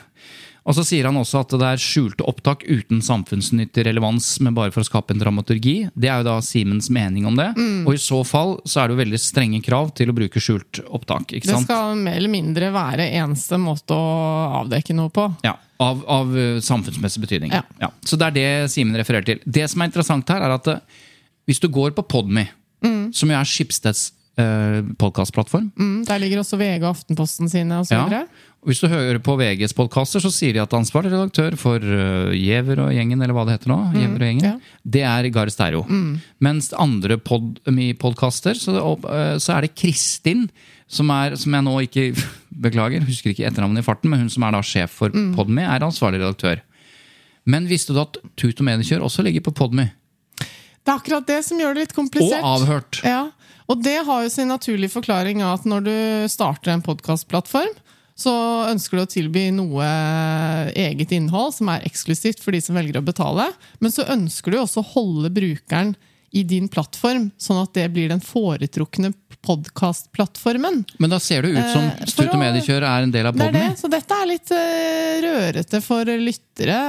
Og 0.70 0.76
så 0.78 0.84
sier 0.86 1.08
han 1.08 1.18
også 1.18 1.40
at 1.42 1.54
det 1.58 1.66
er 1.66 1.82
skjulte 1.82 2.26
opptak 2.30 2.62
uten 2.68 3.00
samfunnsnyttig 3.02 3.88
relevans, 3.88 4.28
men 4.44 4.54
bare 4.54 4.74
for 4.74 4.84
å 4.84 4.86
skape 4.86 5.16
en 5.16 5.22
dramaturgi. 5.22 5.88
Det 5.98 6.12
er 6.12 6.20
jo 6.22 6.28
da 6.28 6.36
Simens 6.46 6.92
mening 6.94 7.26
om 7.26 7.38
det. 7.40 7.48
Og 7.88 7.96
i 7.96 8.02
så 8.02 8.20
fall 8.28 8.58
så 8.70 8.84
er 8.84 8.90
det 8.90 8.98
jo 8.98 9.00
veldig 9.00 9.22
strenge 9.24 9.62
krav 9.66 9.90
til 9.98 10.12
å 10.12 10.16
bruke 10.18 10.44
skjult 10.44 10.82
opptak. 10.86 11.34
Det 11.40 11.48
sant? 11.48 11.66
skal 11.66 11.96
mer 11.98 12.20
eller 12.20 12.34
mindre 12.34 12.70
være 12.76 13.08
eneste 13.18 13.58
måte 13.62 13.98
å 13.98 14.12
avdekke 14.60 14.94
noe 15.00 15.10
på. 15.16 15.26
Ja, 15.48 15.56
Av, 15.82 16.04
av 16.12 16.38
eh, 16.38 16.60
samfunnsmessig 16.62 17.24
betydning. 17.24 17.56
Ja. 17.56 17.90
Så 18.06 18.20
det 18.20 18.30
er 18.30 18.38
det 18.38 18.48
Simen 18.74 19.00
refererer 19.00 19.26
til. 19.26 19.42
Det 19.48 19.66
som 19.72 19.82
er 19.82 19.90
interessant 19.90 20.30
her, 20.30 20.44
er 20.44 20.54
at 20.60 20.70
eh, 20.76 21.02
hvis 21.50 21.64
du 21.64 21.70
går 21.72 21.96
på 21.98 22.06
Podme, 22.06 22.46
som 23.16 23.32
jo 23.32 23.36
er 23.36 23.48
Skipsteds 23.48 24.10
eh, 24.40 24.80
podkastplattform 25.00 25.72
Mm, 25.80 26.06
der 26.08 26.22
ligger 26.22 26.42
også 26.42 26.58
VG 26.60 26.84
og 26.84 26.94
Aftenposten 26.94 27.50
sine 27.52 27.82
osv. 27.84 27.94
ja. 27.94 28.24
Hvis 28.68 28.82
du 28.84 28.90
hører 28.92 29.22
på 29.24 29.38
VGs 29.40 29.72
podkaster, 29.72 30.20
så 30.20 30.30
sier 30.34 30.58
de 30.58 30.60
at 30.60 30.74
ansvarlig 30.76 31.14
redaktør 31.14 31.56
for 31.56 31.80
uh, 31.80 32.34
og 32.34 32.92
gjengen, 32.92 33.22
eller 33.22 33.32
hva 33.32 33.46
det 33.48 33.56
heter 33.56 33.72
nå, 33.72 33.78
Giæver 33.96 34.20
og 34.20 34.26
gjengen, 34.28 34.44
ja. 34.44 34.82
det 34.84 35.04
er 35.08 35.30
Gahr 35.32 35.52
Steiro. 35.54 35.86
Mens 36.44 36.74
andre 36.76 37.16
podkaster, 37.24 38.60
så, 38.60 38.76
eh, 38.76 39.38
så 39.40 39.56
er 39.56 39.62
det 39.64 39.78
Kristin, 39.80 40.50
som 40.92 41.10
er, 41.16 41.38
som 41.40 41.56
jeg 41.56 41.68
nå 41.70 41.78
ikke 41.88 42.06
beklager, 42.68 43.06
husker 43.08 43.32
ikke 43.32 43.48
etternavnet 43.48 43.80
i 43.80 43.88
farten, 43.88 44.12
men 44.12 44.26
hun 44.26 44.34
som 44.34 44.44
er 44.44 44.58
da 44.58 44.62
sjef 44.66 44.92
for 45.06 45.16
Podme, 45.38 45.64
er 45.64 45.88
ansvarlig 45.88 46.20
redaktør. 46.20 46.60
Men 47.48 47.70
visste 47.70 47.96
du 47.96 48.04
at 48.04 48.20
Tut 48.36 48.60
og 48.60 48.68
Mediekjør 48.68 49.08
også 49.08 49.24
ligger 49.24 49.48
på 49.48 49.56
Podme? 49.56 49.94
Det 50.40 50.92
er 50.92 50.98
akkurat 51.00 51.28
det 51.28 51.40
som 51.46 51.60
gjør 51.60 51.76
det 51.78 51.88
litt 51.88 51.96
komplisert. 51.96 52.44
Og 52.44 52.60
avhørt! 52.60 53.00
Ja, 53.08 53.30
og 53.70 53.84
det 53.86 54.00
har 54.08 54.26
jo 54.26 54.34
sin 54.34 54.50
naturlige 54.50 54.94
forklaring 54.96 55.44
av 55.46 55.60
at 55.60 55.70
når 55.70 55.86
du 55.86 55.96
starter 56.32 56.74
en 56.74 56.86
podkastplattform, 56.86 57.76
så 58.20 58.34
ønsker 58.68 58.98
du 58.98 59.04
å 59.06 59.10
tilby 59.10 59.46
noe 59.56 59.86
eget 60.76 61.14
innhold 61.16 61.54
som 61.56 61.70
er 61.72 61.86
eksklusivt 61.88 62.42
for 62.44 62.56
de 62.56 62.60
som 62.64 62.76
velger 62.76 63.00
å 63.00 63.06
betale. 63.06 63.46
Men 63.80 63.94
så 63.96 64.08
ønsker 64.12 64.52
du 64.52 64.60
også 64.60 64.84
å 64.84 64.90
holde 64.96 65.32
brukeren 65.32 65.94
i 66.32 66.44
din 66.44 66.68
plattform, 66.70 67.32
sånn 67.42 67.62
at 67.64 67.74
det 67.74 67.88
blir 67.94 68.10
den 68.12 68.22
foretrukne 68.22 69.14
podkastplattformen. 69.46 70.84
Men 71.00 71.10
da 71.10 71.20
ser 71.20 71.42
det 71.42 71.50
ut 71.56 71.72
som 71.74 71.84
Eh, 71.90 72.06
for 72.14 72.28
og 72.28 72.36
å- 72.36 72.40
Mediekjør 72.42 72.84
er 72.84 73.04
en 73.04 73.12
del 73.12 73.26
av 73.26 73.36
Det 73.36 73.48
er 73.48 73.52
det, 73.52 73.78
så 73.80 73.90
dette 73.90 74.12
er 74.22 74.26
litt 74.28 74.52
eh, 74.52 75.22
rørete 75.24 75.82
for 75.82 76.06
lyttere, 76.06 76.80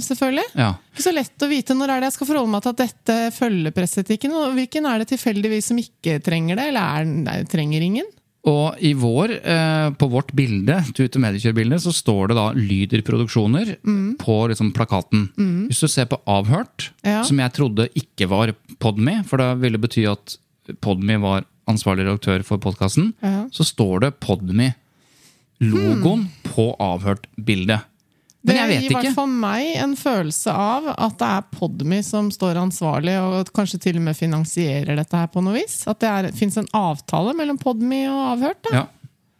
selvfølgelig. 0.00 0.44
Ja. 0.54 0.74
Ikke 0.94 1.02
så 1.08 1.14
lett 1.14 1.38
å 1.44 1.48
vite 1.48 1.74
når 1.74 1.88
er 1.90 2.00
det 2.00 2.10
jeg 2.12 2.16
skal 2.18 2.26
forholde 2.30 2.50
meg 2.54 2.62
til 2.62 2.74
at 2.74 2.82
dette 2.84 3.16
følger 3.34 3.72
presseetikken. 3.74 4.32
og 4.32 4.54
Hvilken 4.54 4.86
er 4.86 4.98
det 5.02 5.08
tilfeldigvis 5.14 5.64
som 5.72 5.80
ikke 5.80 6.20
trenger 6.22 6.56
det, 6.56 6.68
eller 6.70 7.00
er, 7.00 7.04
nei, 7.04 7.38
trenger 7.44 7.80
ingen? 7.82 8.06
Og 8.46 8.76
i 8.84 8.90
vår, 8.92 9.30
eh, 9.40 9.90
på 9.96 10.06
vårt 10.12 10.34
bilde, 10.36 10.74
Tute 10.92 11.16
Mediekjør-bildet, 11.22 11.80
så 11.80 11.92
står 11.96 12.28
det 12.28 12.36
da 12.36 12.50
Lyder 12.52 13.00
Produksjoner 13.06 13.76
Mm. 13.82 14.18
på 14.18 14.36
liksom 14.50 14.70
plakaten. 14.76 15.30
Hvis 15.68 15.80
du 15.80 15.88
ser 15.88 16.04
på 16.06 16.18
Avhørt, 16.26 16.90
Ja. 17.02 17.22
som 17.22 17.38
jeg 17.38 17.52
trodde 17.54 17.88
ikke 17.96 18.28
var 18.28 18.52
Podme, 18.78 19.24
for 19.24 19.38
det 19.38 19.60
ville 19.60 19.78
bety 19.78 20.04
at 20.10 20.36
Podme 20.82 21.18
var 21.20 21.44
ansvarlig 21.66 22.04
redaktør 22.04 22.44
for 22.44 22.58
podkasten, 22.58 23.14
Ja. 23.22 23.46
så 23.50 23.64
står 23.64 24.00
det 24.00 24.20
Podme-logoen 24.20 26.28
på 26.44 26.76
Avhørt-bildet. 26.78 27.80
Det 28.44 28.56
gir 28.58 28.90
i 28.90 28.92
hvert 28.92 29.14
fall 29.16 29.30
meg 29.30 29.70
en 29.80 29.94
følelse 29.96 30.52
av 30.52 30.90
at 30.92 31.14
det 31.20 31.28
er 31.38 31.46
Podmy 31.54 32.02
som 32.04 32.28
står 32.32 32.60
ansvarlig, 32.60 33.14
og 33.16 33.52
kanskje 33.56 33.80
til 33.86 34.00
og 34.00 34.04
med 34.04 34.18
finansierer 34.18 34.98
dette 35.00 35.16
her 35.16 35.30
på 35.32 35.40
noe 35.44 35.56
vis. 35.56 35.78
At 35.88 36.04
det 36.04 36.34
fins 36.36 36.58
en 36.60 36.68
avtale 36.76 37.32
mellom 37.38 37.56
Podmy 37.60 38.04
og 38.10 38.20
Avhørt. 38.34 38.60
da. 38.68 38.82
Ja. 38.82 38.84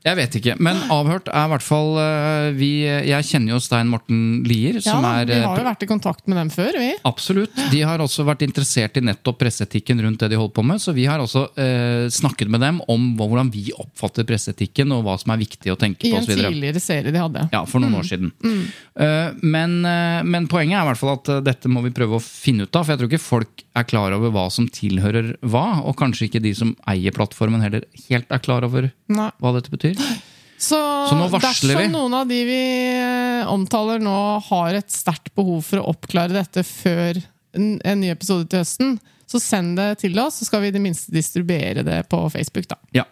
Jeg 0.04 0.18
vet 0.18 0.34
ikke, 0.36 0.54
men 0.60 0.76
avhørt 0.92 1.30
er 1.32 1.46
i 1.46 1.50
hvert 1.54 1.64
fall 1.64 1.94
eh, 1.96 2.48
vi, 2.58 2.70
Jeg 2.84 3.24
kjenner 3.24 3.54
jo 3.54 3.60
Stein 3.64 3.88
Morten 3.88 4.42
Lier, 4.44 4.76
Ja, 4.84 4.98
er 5.00 5.30
vi 5.30 5.38
eh, 5.38 5.46
har 5.46 5.62
jo 5.62 5.64
vært 5.64 5.86
i 5.86 5.88
kontakt 5.88 6.26
med 6.28 6.36
dem 6.36 6.50
før, 6.52 6.76
vi. 6.76 6.90
Absolutt. 7.08 7.56
De 7.72 7.80
har 7.88 8.02
også 8.04 8.26
vært 8.28 8.44
interessert 8.44 8.98
i 9.00 9.04
nettopp 9.04 9.38
presseetikken 9.40 10.02
rundt 10.04 10.20
det 10.20 10.28
de 10.34 10.40
holder 10.40 10.52
på 10.58 10.64
med. 10.68 10.82
Så 10.84 10.92
vi 10.92 11.06
har 11.08 11.22
også 11.24 11.46
eh, 11.56 12.04
snakket 12.12 12.52
med 12.52 12.60
dem 12.60 12.82
om 12.92 13.06
hvordan 13.16 13.48
vi 13.54 13.70
oppfatter 13.72 14.28
presseetikken, 14.28 14.92
og 14.92 15.06
hva 15.06 15.16
som 15.20 15.32
er 15.32 15.40
viktig 15.40 15.72
å 15.72 15.78
tenke 15.80 16.10
I 16.10 16.12
på 16.12 16.20
en 16.20 16.28
tidligere 16.28 16.84
serie 16.84 17.14
de 17.14 17.24
hadde. 17.24 17.46
Ja, 17.56 17.64
for 17.64 17.80
noen 17.80 17.96
år 18.02 18.08
siden. 18.10 18.34
Eh, 18.44 19.32
men, 19.40 19.80
uh, 19.88 20.20
men 20.20 20.50
poenget 20.52 20.78
er 20.78 20.84
i 20.84 20.90
hvert 20.90 21.00
fall 21.00 21.16
at 21.16 21.32
dette 21.48 21.72
må 21.72 21.80
vi 21.86 21.94
prøve 21.96 22.20
å 22.20 22.22
finne 22.22 22.68
ut 22.68 22.76
av. 22.76 22.84
For 22.84 22.92
jeg 22.92 23.00
tror 23.00 23.12
ikke 23.14 23.24
folk 23.24 23.64
er 23.74 23.88
klar 23.88 24.14
over 24.14 24.36
hva 24.36 24.44
som 24.52 24.68
tilhører 24.68 25.32
hva. 25.40 25.80
Og 25.88 25.96
kanskje 25.98 26.28
ikke 26.28 26.44
de 26.44 26.52
som 26.60 26.76
eier 26.92 27.16
plattformen 27.16 27.64
heller 27.64 27.88
helt 28.10 28.28
er 28.28 28.44
klar 28.44 28.68
over 28.68 28.92
Nei. 29.08 29.30
hva 29.40 29.56
dette 29.56 29.72
betyr. 29.72 29.93
Så, 30.64 30.78
Så 31.10 31.16
varsler 31.28 31.42
dersom 31.74 31.80
vi. 31.82 31.88
noen 31.92 32.14
av 32.16 32.28
de 32.30 32.38
vi 32.48 32.60
eh, 32.94 33.48
omtaler 33.52 34.00
nå, 34.00 34.14
har 34.46 34.78
et 34.78 34.90
sterkt 34.94 35.34
behov 35.36 35.60
for 35.66 35.82
å 35.82 35.90
oppklare 35.92 36.32
dette 36.32 36.62
før 36.64 37.18
en, 37.54 37.66
en 37.84 38.00
ny 38.00 38.08
episode 38.14 38.46
til 38.48 38.62
høsten, 38.62 38.94
så 39.28 39.40
send 39.42 39.76
det 39.80 39.90
til 40.04 40.16
oss, 40.22 40.38
så 40.40 40.48
skal 40.48 40.62
vi 40.64 40.70
i 40.70 40.74
det 40.76 40.80
minste 40.84 41.12
distribuere 41.12 41.84
det 41.84 42.00
på 42.08 42.22
Facebook. 42.32 42.68
da. 42.70 42.78
Ja. 42.96 43.04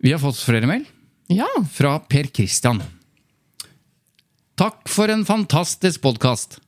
Vi 0.00 0.12
har 0.14 0.22
fått 0.22 0.40
flere 0.40 0.68
mail. 0.70 0.86
Ja, 1.32 1.48
fra 1.72 1.98
Per 2.00 2.28
Christian. 2.32 2.82
Takk 4.60 4.88
for 4.92 5.10
en 5.10 5.24
fantastisk 5.26 6.02
podkast. 6.04 6.60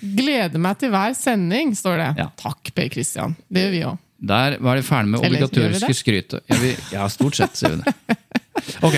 Gleder 0.00 0.58
meg 0.58 0.78
til 0.80 0.90
hver 0.92 1.12
sending, 1.14 1.74
står 1.76 2.00
det. 2.00 2.08
Ja. 2.24 2.28
Takk, 2.40 2.72
Per 2.74 2.88
Kristian. 2.92 3.36
Det 3.52 3.66
gjør 3.66 3.74
vi 3.76 3.82
òg. 3.90 3.98
Der 4.30 4.56
var 4.60 4.76
de 4.76 4.84
ferdig 4.84 5.12
med 5.14 5.22
obligatoriske 5.24 5.94
skrytet. 5.96 6.42
Ja, 6.50 6.56
vi, 6.60 6.72
ja, 6.92 7.06
stort 7.12 7.38
sett 7.38 7.56
sier 7.56 7.76
vi 7.78 7.84
det. 7.84 8.16
Ok. 8.86 8.96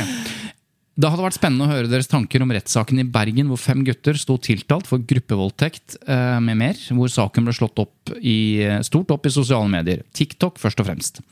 Det 0.93 1.09
hadde 1.09 1.25
vært 1.25 1.39
spennende 1.39 1.65
å 1.65 1.73
høre 1.73 1.89
deres 1.89 2.11
tanker 2.11 2.43
om 2.45 2.51
rettssaken 2.53 3.01
i 3.01 3.07
Bergen, 3.09 3.49
hvor 3.49 3.61
fem 3.61 3.81
gutter 3.87 4.19
sto 4.21 4.37
tiltalt 4.37 4.85
for 4.91 5.01
gruppevoldtekt 5.09 5.97
eh, 6.05 6.37
med 6.45 6.61
mer, 6.61 6.83
hvor 6.93 7.09
saken 7.09 7.49
ble 7.49 7.55
slått 7.57 7.81
opp 7.81 8.13
i, 8.21 8.61
stort 8.85 9.15
opp 9.15 9.25
i 9.27 9.33
sosiale 9.33 9.73
medier. 9.73 10.05
TikTok 10.13 10.61
først 10.61 10.85
og 10.85 10.91
fremst. 10.91 11.23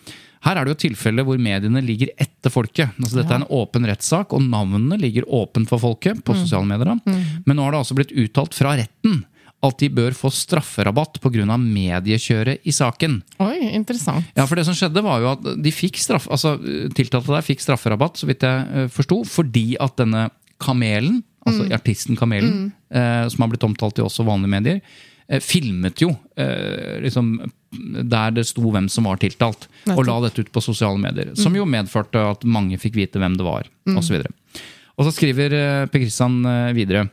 Her 0.41 0.57
er 0.57 0.65
det 0.65 0.73
jo 0.73 0.81
tilfeller 0.87 1.27
hvor 1.29 1.37
mediene 1.37 1.83
ligger 1.85 2.15
etter 2.17 2.53
folket. 2.53 2.95
Altså, 2.97 3.19
dette 3.19 3.35
er 3.37 3.43
en 3.43 3.51
åpen 3.53 3.85
rettssak, 3.91 4.33
og 4.33 4.47
navnene 4.47 4.97
ligger 4.97 5.29
åpent 5.29 5.69
for 5.69 5.83
folket 5.83 6.25
på 6.25 6.39
sosiale 6.39 6.65
medier. 6.65 6.95
da. 6.95 7.19
Men 7.45 7.59
nå 7.59 7.67
har 7.67 7.77
det 7.77 7.83
altså 7.83 7.99
blitt 7.99 8.17
uttalt 8.17 8.57
fra 8.57 8.73
retten 8.81 9.21
at 9.61 9.77
de 9.83 9.91
bør 9.93 10.15
få 10.17 10.31
strafferabatt 10.33 11.19
pga. 11.21 11.57
mediekjøret 11.61 12.65
i 12.65 12.73
saken. 12.73 13.21
Oi, 13.45 13.59
interessant. 13.77 14.25
Ja, 14.37 14.47
for 14.49 14.57
det 14.57 14.65
som 14.69 14.77
skjedde 14.77 15.05
var 15.05 15.21
jo 15.21 15.33
at 15.35 15.45
de 15.61 15.73
fikk 15.75 16.01
straff, 16.01 16.29
altså 16.33 16.57
tiltalte 16.97 17.35
der 17.35 17.45
fikk 17.45 17.61
strafferabatt, 17.61 18.17
så 18.21 18.29
vidt 18.31 18.47
jeg 18.47 18.87
uh, 18.87 18.89
forsto, 18.93 19.21
fordi 19.29 19.75
at 19.81 19.99
denne 20.01 20.31
Kamelen, 20.61 21.23
altså 21.49 21.69
artisten 21.73 22.19
Kamelen, 22.21 22.73
eh, 22.93 23.29
som 23.33 23.45
har 23.45 23.49
blitt 23.53 23.65
omtalt 23.65 23.97
i 23.97 24.05
også 24.05 24.27
vanlige 24.29 24.53
medier, 24.53 24.81
eh, 25.29 25.41
filmet 25.41 26.03
jo 26.03 26.11
eh, 26.37 26.99
liksom 27.01 27.39
der 27.71 28.35
det 28.35 28.45
sto 28.49 28.67
hvem 28.75 28.91
som 28.91 29.07
var 29.09 29.21
tiltalt, 29.23 29.69
og 29.95 30.03
la 30.05 30.19
dette 30.27 30.45
ut 30.45 30.53
på 30.53 30.63
sosiale 30.65 31.01
medier. 31.01 31.33
Som 31.39 31.57
jo 31.57 31.65
medførte 31.65 32.21
at 32.33 32.45
mange 32.45 32.77
fikk 32.83 32.99
vite 32.99 33.23
hvem 33.23 33.39
det 33.39 33.47
var, 33.47 33.71
så 33.89 34.11
videre. 34.11 34.35
Og 35.01 35.09
så 35.09 35.15
skriver 35.17 35.57
eh, 35.57 35.89
Per 35.89 36.03
Kristian 36.03 36.43
eh, 36.45 36.75
videre. 36.77 37.07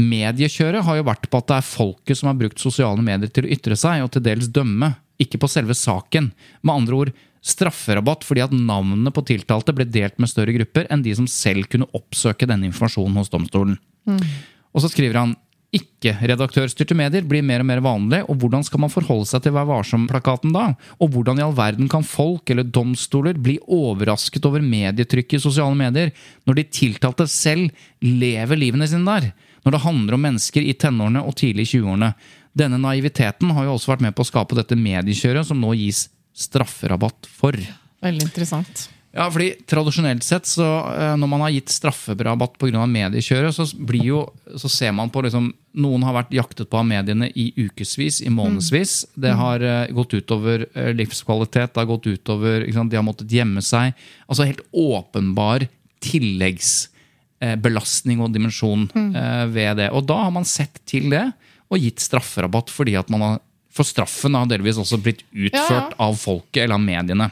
Mediekjøret 0.00 0.84
har 0.86 0.98
jo 0.98 1.04
vært 1.04 1.28
på 1.28 1.40
at 1.42 1.50
det 1.50 1.58
er 1.58 1.68
folket 1.68 2.16
som 2.16 2.30
har 2.30 2.38
brukt 2.40 2.62
sosiale 2.62 3.02
medier 3.04 3.28
til 3.28 3.44
å 3.44 3.52
ytre 3.52 3.76
seg, 3.76 4.04
og 4.04 4.12
til 4.14 4.24
dels 4.24 4.48
dømme, 4.48 4.94
ikke 5.20 5.40
på 5.42 5.50
selve 5.50 5.76
saken. 5.76 6.30
Med 6.64 6.74
andre 6.74 7.00
ord 7.02 7.14
strafferabatt 7.46 8.24
fordi 8.26 8.42
at 8.42 8.54
navnene 8.56 9.12
på 9.14 9.22
tiltalte 9.28 9.74
ble 9.76 9.86
delt 9.86 10.16
med 10.18 10.30
større 10.32 10.54
grupper 10.56 10.88
enn 10.90 11.04
de 11.04 11.12
som 11.14 11.28
selv 11.30 11.68
kunne 11.70 11.86
oppsøke 11.94 12.48
denne 12.48 12.66
informasjonen 12.70 13.20
hos 13.20 13.30
domstolen. 13.30 13.76
Og 14.06 14.82
så 14.82 14.90
skriver 14.90 15.20
han 15.20 15.36
ikke-redaktørstyrte 15.74 16.94
medier 16.96 17.24
blir 17.26 17.42
mer 17.44 17.62
og 17.62 17.68
mer 17.68 17.82
vanlig, 17.84 18.20
og 18.30 18.38
hvordan 18.40 18.62
skal 18.64 18.80
man 18.84 18.92
forholde 18.92 19.26
seg 19.28 19.42
til 19.44 19.54
Vær 19.56 19.66
varsom-plakaten 19.68 20.54
da? 20.54 20.68
Og 21.02 21.10
hvordan 21.12 21.40
i 21.40 21.44
all 21.44 21.56
verden 21.56 21.90
kan 21.90 22.06
folk 22.06 22.50
eller 22.52 22.66
domstoler 22.66 23.38
bli 23.40 23.58
overrasket 23.62 24.46
over 24.46 24.62
medietrykket 24.64 25.40
i 25.40 25.42
sosiale 25.42 25.76
medier, 25.78 26.14
når 26.46 26.60
de 26.60 26.66
tiltalte 26.78 27.26
selv 27.30 27.74
lever 28.04 28.62
livene 28.62 28.88
sine 28.88 29.06
der? 29.08 29.32
Når 29.66 29.74
det 29.74 29.84
handler 29.84 30.16
om 30.16 30.26
mennesker 30.28 30.62
i 30.62 30.76
tenårene 30.78 31.24
og 31.26 31.34
tidlig 31.40 31.66
i 31.66 31.72
20-årene. 31.74 32.12
Denne 32.56 32.78
naiviteten 32.80 33.50
har 33.52 33.66
jo 33.66 33.74
også 33.76 33.96
vært 33.96 34.06
med 34.06 34.16
på 34.16 34.22
å 34.22 34.30
skape 34.30 34.56
dette 34.56 34.78
mediekjøret 34.78 35.50
som 35.50 35.58
nå 35.60 35.74
gis 35.76 36.06
strafferabatt 36.36 37.26
for. 37.26 37.58
Veldig 38.04 38.28
interessant. 38.30 38.86
Ja, 39.16 39.30
fordi 39.32 39.54
Tradisjonelt 39.64 40.20
sett, 40.26 40.44
så 40.46 40.64
eh, 40.92 41.14
når 41.16 41.28
man 41.30 41.40
har 41.46 41.50
gitt 41.54 41.70
strafferabatt 41.72 42.58
pga. 42.60 42.82
mediekjøret, 42.86 43.54
så, 43.56 43.64
blir 43.76 44.04
jo, 44.04 44.26
så 44.60 44.68
ser 44.68 44.92
man 44.92 45.10
på 45.10 45.22
liksom, 45.24 45.54
Noen 45.76 46.02
har 46.04 46.14
vært 46.18 46.32
jaktet 46.36 46.70
på 46.72 46.78
av 46.80 46.86
mediene 46.88 47.30
i 47.36 47.52
ukevis, 47.56 48.20
i 48.24 48.30
månedsvis. 48.32 49.06
Det 49.16 49.32
har 49.36 49.60
eh, 49.64 49.86
gått 49.96 50.14
utover 50.18 50.66
eh, 50.72 50.92
livskvalitet, 50.96 51.74
det 51.74 51.80
har 51.80 51.86
gått 51.88 52.06
utover 52.08 52.72
sant, 52.72 52.90
De 52.92 52.96
har 53.00 53.04
måttet 53.06 53.32
gjemme 53.32 53.62
seg. 53.64 53.92
Altså 54.28 54.44
helt 54.48 54.60
åpenbar 54.72 55.66
tilleggsbelastning 56.04 58.20
og 58.20 58.32
dimensjon 58.36 58.88
eh, 58.92 59.46
ved 59.52 59.76
det. 59.80 59.90
Og 59.96 60.04
da 60.08 60.16
har 60.26 60.32
man 60.36 60.44
sett 60.48 60.80
til 60.88 61.10
det 61.12 61.30
og 61.72 61.80
gitt 61.82 62.00
strafferabatt 62.04 62.68
fordi 62.70 62.96
at 63.00 63.08
man 63.10 63.20
har 63.24 63.38
For 63.76 63.84
straffen 63.84 64.32
har 64.32 64.46
delvis 64.48 64.78
også 64.80 64.96
blitt 65.04 65.20
utført 65.36 65.68
Ja, 65.68 65.90
ja. 65.90 65.96
av 66.00 66.14
folket 66.16 66.62
eller 66.62 66.78
av 66.78 66.84
mediene. 66.84 67.26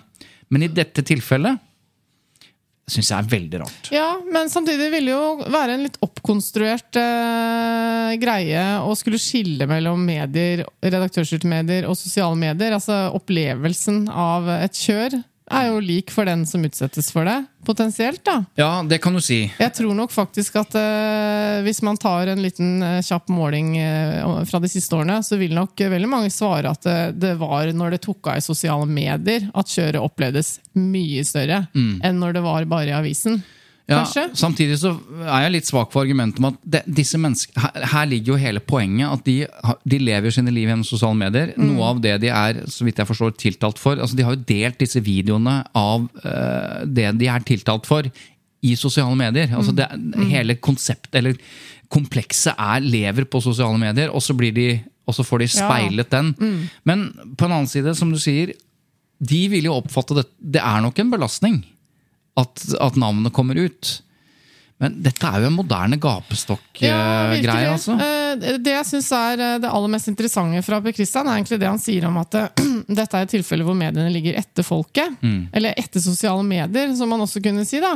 Men 0.52 0.62
i 0.66 0.68
dette 0.68 1.00
tilfellet 1.00 1.56
syns 2.90 3.10
jeg 3.10 3.16
er 3.16 3.28
veldig 3.30 3.60
rart. 3.62 3.90
Ja, 3.94 4.08
men 4.32 4.50
samtidig 4.52 4.90
ville 4.92 5.08
det 5.08 5.16
jo 5.16 5.52
være 5.52 5.76
en 5.76 5.84
litt 5.86 5.96
oppkonstruert 6.04 6.98
eh, 7.00 8.14
greie 8.20 8.64
å 8.84 8.92
skulle 8.98 9.20
skille 9.22 9.68
mellom 9.70 10.04
medier, 10.04 10.66
redaktørstyrte 10.84 11.48
medier 11.48 11.88
og 11.88 11.96
sosiale 11.98 12.36
medier. 12.38 12.76
Altså 12.76 13.06
opplevelsen 13.16 14.04
av 14.08 14.50
et 14.58 14.76
kjør 14.84 15.16
er 15.56 15.68
jo 15.70 15.80
lik 15.84 16.12
for 16.14 16.28
den 16.28 16.44
som 16.48 16.64
utsettes 16.66 17.10
for 17.14 17.26
det, 17.28 17.36
potensielt, 17.64 18.20
da. 18.26 18.36
Ja, 18.58 18.70
det 18.86 18.98
kan 19.04 19.16
du 19.16 19.22
si. 19.24 19.40
Jeg 19.58 19.72
tror 19.76 19.94
nok 19.96 20.12
faktisk 20.12 20.58
at 20.60 20.76
eh, 20.78 21.62
hvis 21.64 21.80
man 21.86 21.98
tar 22.00 22.30
en 22.32 22.42
liten 22.44 22.82
eh, 22.84 23.00
kjapp 23.04 23.30
måling 23.32 23.74
eh, 23.80 24.44
fra 24.50 24.60
de 24.60 24.70
siste 24.70 24.96
årene, 24.98 25.20
så 25.24 25.38
vil 25.40 25.56
nok 25.56 25.80
eh, 25.80 25.92
veldig 25.92 26.10
mange 26.10 26.32
svare 26.34 26.74
at 26.74 26.84
det, 26.84 26.98
det 27.22 27.34
var 27.40 27.72
når 27.72 27.96
det 27.96 28.02
tok 28.04 28.32
av 28.32 28.40
i 28.40 28.44
sosiale 28.44 28.88
medier 28.88 29.48
at 29.54 29.72
kjøret 29.72 30.02
opplevdes 30.02 30.58
mye 30.76 31.24
større 31.26 31.64
enn 31.74 32.18
når 32.20 32.36
det 32.36 32.44
var 32.44 32.66
bare 32.68 32.90
i 32.90 32.96
avisen. 32.96 33.40
Ja, 33.84 33.98
Kanskje? 34.00 34.22
samtidig 34.40 34.78
så 34.80 34.94
er 35.28 35.42
jeg 35.44 35.52
litt 35.58 35.66
svak 35.68 35.90
for 35.92 36.00
argumentet 36.06 36.38
om 36.40 36.46
at 36.48 36.54
det, 36.64 36.80
disse 36.88 37.18
menneskene 37.20 37.60
her, 37.66 37.84
her 37.92 38.06
ligger 38.08 38.32
jo 38.32 38.38
hele 38.40 38.62
poenget. 38.64 39.10
At 39.12 39.24
de, 39.26 39.34
de 39.92 39.98
lever 40.00 40.32
sine 40.32 40.54
liv 40.56 40.70
gjennom 40.70 40.86
sosiale 40.88 41.18
medier. 41.20 41.52
Noe 41.60 41.90
av 41.90 42.00
det 42.00 42.14
de 42.22 42.30
er 42.32 42.62
så 42.72 42.86
vidt 42.86 43.02
jeg 43.02 43.10
forstår, 43.10 43.34
tiltalt 43.36 43.82
for. 43.82 44.00
altså 44.00 44.16
De 44.16 44.24
har 44.24 44.38
jo 44.38 44.46
delt 44.48 44.80
disse 44.80 45.02
videoene 45.04 45.58
av 45.76 46.06
uh, 46.24 46.80
det 46.88 47.10
de 47.20 47.28
er 47.28 47.44
tiltalt 47.44 47.84
for, 47.90 48.08
i 48.64 48.72
sosiale 48.80 49.12
medier. 49.20 49.52
altså 49.52 49.74
det, 49.76 49.90
Hele 50.32 50.56
konseptet, 50.64 51.18
eller 51.20 51.36
komplekset, 51.92 52.56
er 52.56 52.80
lever 52.80 53.28
på 53.28 53.42
sosiale 53.44 53.76
medier, 53.78 54.08
og 54.08 54.24
så, 54.24 54.32
blir 54.32 54.54
de, 54.56 54.68
og 55.04 55.12
så 55.18 55.26
får 55.28 55.44
de 55.44 55.50
Ja. 55.50 55.68
speilet 55.68 56.08
den. 56.10 56.32
Men 56.88 57.10
på 57.36 57.44
en 57.44 57.52
annen 57.60 57.68
side, 57.68 57.92
som 58.00 58.08
du 58.10 58.16
sier, 58.18 58.54
de 59.20 59.42
vil 59.52 59.68
jo 59.68 59.76
oppfatte 59.76 60.16
det 60.16 60.24
Det 60.56 60.60
er 60.64 60.80
nok 60.82 60.98
en 61.04 61.10
belastning 61.12 61.60
at, 62.40 62.64
at 62.80 62.96
navnet 62.98 63.32
kommer 63.36 63.58
ut. 63.66 64.00
Men 64.82 64.96
dette 65.04 65.22
er 65.30 65.44
jo 65.44 65.46
en 65.52 65.54
moderne 65.54 65.96
gapestokk-greie, 66.02 67.38
Ja, 67.38 67.72
altså. 67.76 67.94
Eh, 67.94 68.56
Det 68.58 68.72
jeg 68.74 68.86
syns 68.88 69.10
er 69.14 69.38
eh, 69.38 69.58
det 69.62 69.70
aller 69.70 69.92
mest 69.92 70.10
interessante 70.10 70.62
fra 70.66 70.80
Per 70.82 70.92
Christian, 70.96 71.28
er 71.30 71.38
egentlig 71.38 71.60
det 71.62 71.68
han 71.70 71.78
sier 71.78 72.08
om 72.08 72.18
at 72.20 72.34
eh, 72.40 72.64
dette 72.98 73.16
er 73.20 73.28
et 73.28 73.34
tilfelle 73.36 73.64
hvor 73.64 73.78
mediene 73.78 74.10
ligger 74.12 74.34
etter 74.40 74.66
folket. 74.66 75.14
Mm. 75.22 75.48
Eller 75.54 75.78
etter 75.78 76.02
sosiale 76.02 76.42
medier, 76.44 76.90
som 76.98 77.08
man 77.14 77.22
også 77.24 77.40
kunne 77.44 77.62
si. 77.68 77.78
da. 77.80 77.94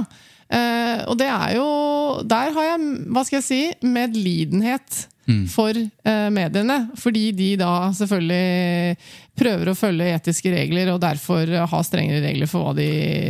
Eh, 0.48 1.02
Og 1.10 1.18
det 1.20 1.26
er 1.28 1.56
jo 1.58 1.66
Der 2.24 2.54
har 2.54 2.64
jeg, 2.70 2.86
hva 3.12 3.24
skal 3.26 3.40
jeg 3.42 3.48
si, 3.50 3.60
medlidenhet 3.84 5.02
for 5.52 5.76
eh, 5.76 6.28
mediene. 6.32 6.78
Fordi 6.98 7.30
de 7.36 7.48
da 7.60 7.72
selvfølgelig 7.96 8.96
prøver 9.38 9.70
å 9.70 9.76
følge 9.78 10.08
etiske 10.16 10.50
regler, 10.52 10.90
og 10.92 11.00
derfor 11.02 11.50
har 11.70 11.84
strengere 11.86 12.22
regler 12.24 12.50
for 12.50 12.68
hva 12.68 12.72
de 12.78 12.88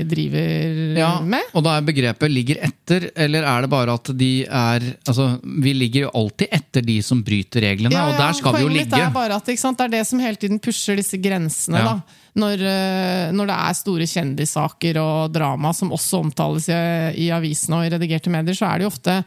driver 0.09 0.95
Ja, 0.99 1.11
med. 1.21 1.51
og 1.53 1.65
da 1.67 1.77
er 1.77 1.85
begrepet 1.89 2.33
'ligger 2.33 2.63
etter', 2.65 3.11
eller 3.17 3.45
er 3.45 3.63
det 3.63 3.71
bare 3.71 3.93
at 3.99 4.11
de 4.17 4.45
er 4.47 4.81
Altså, 5.09 5.41
vi 5.43 5.73
ligger 5.75 6.07
jo 6.07 6.11
alltid 6.15 6.49
etter 6.53 6.83
de 6.83 7.01
som 7.03 7.23
bryter 7.23 7.61
reglene, 7.61 7.93
Ja, 7.93 8.09
og 8.09 8.17
der 8.19 8.33
skal 8.33 8.55
vi 8.55 8.63
jo 8.63 8.69
ligge. 8.69 8.97
er 8.97 9.11
bare 9.11 9.37
at 9.37 9.59
sant, 9.59 9.79
Det 9.79 9.85
er 9.85 9.99
det 9.99 10.07
som 10.07 10.19
hele 10.19 10.37
tiden 10.37 10.59
pusher 10.59 10.97
disse 10.97 11.19
grensene. 11.21 11.79
Ja. 11.79 11.85
da. 11.85 12.03
Når, 12.39 12.61
eh, 12.63 13.33
når 13.33 13.47
det 13.47 13.57
er 13.57 13.75
store 13.75 14.07
kjendissaker 14.07 14.97
og 15.01 15.33
drama 15.33 15.73
som 15.75 15.91
også 15.91 16.21
omtales 16.23 16.69
i, 16.69 17.27
i 17.27 17.31
avisene 17.35 17.81
og 17.81 17.87
i 17.87 17.91
redigerte 17.97 18.31
medier, 18.31 18.55
så 18.55 18.67
er 18.71 18.79
det 18.79 18.87
jo 18.87 18.93
ofte 18.93 19.25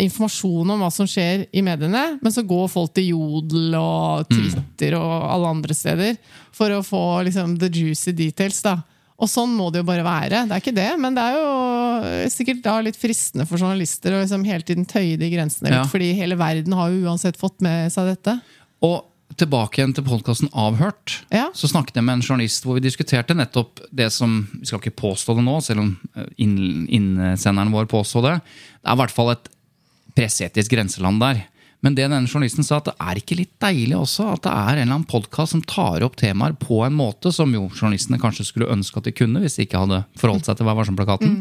informasjon 0.00 0.70
om 0.72 0.80
hva 0.80 0.88
som 0.94 1.06
skjer 1.08 1.46
i 1.52 1.62
mediene, 1.64 2.18
men 2.22 2.32
så 2.32 2.44
går 2.46 2.68
folk 2.72 2.94
til 2.96 3.10
Jodel 3.12 3.74
og 3.78 4.28
Twitter 4.32 4.96
og 4.98 5.26
alle 5.34 5.50
andre 5.52 5.74
steder 5.76 6.16
for 6.54 6.72
å 6.72 6.80
få 6.86 7.02
liksom, 7.28 7.58
the 7.60 7.68
juicy 7.68 8.12
details. 8.16 8.62
da. 8.64 8.78
Og 9.22 9.28
sånn 9.30 9.52
må 9.54 9.68
det 9.70 9.82
jo 9.82 9.86
bare 9.86 10.02
være. 10.02 10.46
Det 10.48 10.56
er 10.56 10.62
ikke 10.64 10.74
det, 10.74 10.88
men 10.98 11.14
det 11.14 11.22
er 11.22 11.36
jo 11.38 12.28
sikkert 12.32 12.62
da 12.64 12.78
litt 12.82 12.96
fristende 12.98 13.44
for 13.46 13.60
journalister 13.60 14.16
å 14.16 14.22
liksom 14.24 14.42
hele 14.48 14.64
tiden 14.66 14.88
tøye 14.88 15.18
de 15.20 15.28
grensene 15.30 15.68
litt, 15.70 15.78
Ja. 15.84 15.86
fordi 15.86 16.12
hele 16.18 16.34
verden 16.40 16.72
har 16.74 16.90
jo 16.90 17.04
uansett 17.06 17.36
fått 17.38 17.60
med 17.62 17.92
seg 17.92 18.08
dette. 18.16 18.40
Og 18.82 19.04
tilbake 19.38 19.78
igjen 19.80 19.94
til 19.96 20.04
podkasten 20.04 20.50
Avhørt. 20.52 21.22
Ja. 21.32 21.46
Så 21.56 21.70
snakket 21.70 21.94
jeg 21.96 22.04
med 22.04 22.18
en 22.18 22.24
journalist 22.26 22.64
hvor 22.66 22.76
vi 22.76 22.82
diskuterte 22.84 23.32
nettopp 23.32 23.80
det 23.94 24.10
som 24.12 24.42
Vi 24.58 24.66
skal 24.68 24.80
ikke 24.82 24.92
påstå 24.98 25.36
det 25.38 25.44
nå, 25.46 25.54
selv 25.64 25.80
om 25.86 25.94
eh, 26.16 26.26
innsenderen 26.42 27.72
vår 27.72 27.86
påstod 27.90 28.26
det. 28.26 28.34
Det 28.82 28.90
er 28.90 28.96
i 28.96 29.00
hvert 29.00 29.14
fall 29.14 29.30
et 29.32 29.48
presseetisk 30.16 30.74
grenseland 30.74 31.22
der. 31.22 31.42
Men 31.82 31.96
det 31.98 32.04
denne 32.06 32.30
journalisten 32.30 32.62
sa, 32.62 32.78
at 32.78 32.92
det 32.92 32.94
er 33.02 33.18
ikke 33.18 33.36
litt 33.40 33.52
deilig 33.62 33.96
også 33.98 34.28
at 34.36 34.44
det 34.44 34.52
er 34.52 34.76
en 34.76 34.84
eller 34.84 34.98
annen 35.00 35.08
podkast 35.10 35.56
som 35.56 35.64
tar 35.66 36.04
opp 36.06 36.14
temaer 36.20 36.54
på 36.60 36.78
en 36.86 36.94
måte 36.94 37.32
som 37.34 37.50
jo 37.54 37.64
journalistene 37.72 38.20
kanskje 38.22 38.46
skulle 38.46 38.70
ønske 38.70 39.00
at 39.00 39.08
de 39.08 39.14
kunne, 39.18 39.42
hvis 39.42 39.58
de 39.58 39.66
ikke 39.66 39.82
hadde 39.82 40.04
forholdt 40.20 40.46
seg 40.46 40.60
til 40.60 40.68
Vær 40.68 40.78
varsom-plakaten. 40.78 41.40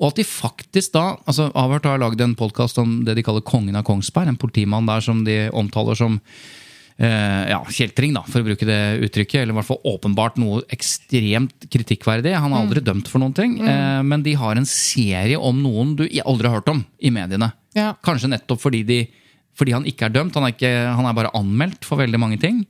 Og 0.00 0.08
at 0.08 0.18
de 0.18 0.24
faktisk 0.26 0.94
da 0.96 1.04
altså 1.28 1.50
Avhørt 1.54 1.86
har 1.86 2.00
lagd 2.02 2.22
en 2.24 2.34
podkast 2.38 2.80
om 2.82 3.02
det 3.06 3.18
de 3.18 3.22
kaller 3.26 3.44
Kongen 3.46 3.76
av 3.78 3.84
Kongsberg. 3.86 4.32
En 4.32 4.40
politimann 4.40 4.88
der 4.88 5.04
som 5.04 5.20
de 5.26 5.44
omtaler 5.54 5.98
som 6.00 6.16
ja, 6.98 7.58
kjeltring, 7.74 8.12
da, 8.14 8.22
for 8.28 8.42
å 8.42 8.46
bruke 8.46 8.66
det 8.68 8.78
uttrykket. 9.02 9.40
Eller 9.42 9.54
i 9.54 9.58
hvert 9.58 9.66
fall 9.66 9.94
åpenbart 9.94 10.38
noe 10.38 10.62
ekstremt 10.74 11.66
kritikkverdig. 11.72 12.36
Han 12.38 12.54
er 12.54 12.62
aldri 12.62 12.84
dømt 12.84 13.10
for 13.10 13.22
noen 13.22 13.34
ting. 13.36 13.58
Eh, 13.64 14.00
men 14.06 14.22
de 14.26 14.36
har 14.38 14.56
en 14.58 14.68
serie 14.68 15.38
om 15.38 15.58
noen 15.64 15.96
du 15.98 16.06
aldri 16.22 16.50
har 16.50 16.60
hørt 16.60 16.70
om 16.70 16.84
i 17.02 17.12
mediene. 17.14 17.50
Ja. 17.74 17.92
Kanskje 18.06 18.30
nettopp 18.30 18.62
fordi, 18.62 18.84
de, 18.86 19.00
fordi 19.58 19.74
han 19.74 19.88
ikke 19.90 20.06
er 20.06 20.14
dømt. 20.14 20.38
Han 20.38 20.46
er, 20.46 20.54
ikke, 20.54 20.72
han 20.94 21.10
er 21.10 21.18
bare 21.18 21.34
anmeldt 21.34 21.86
for 21.88 21.98
veldig 21.98 22.20
mange 22.22 22.38
ting. 22.42 22.62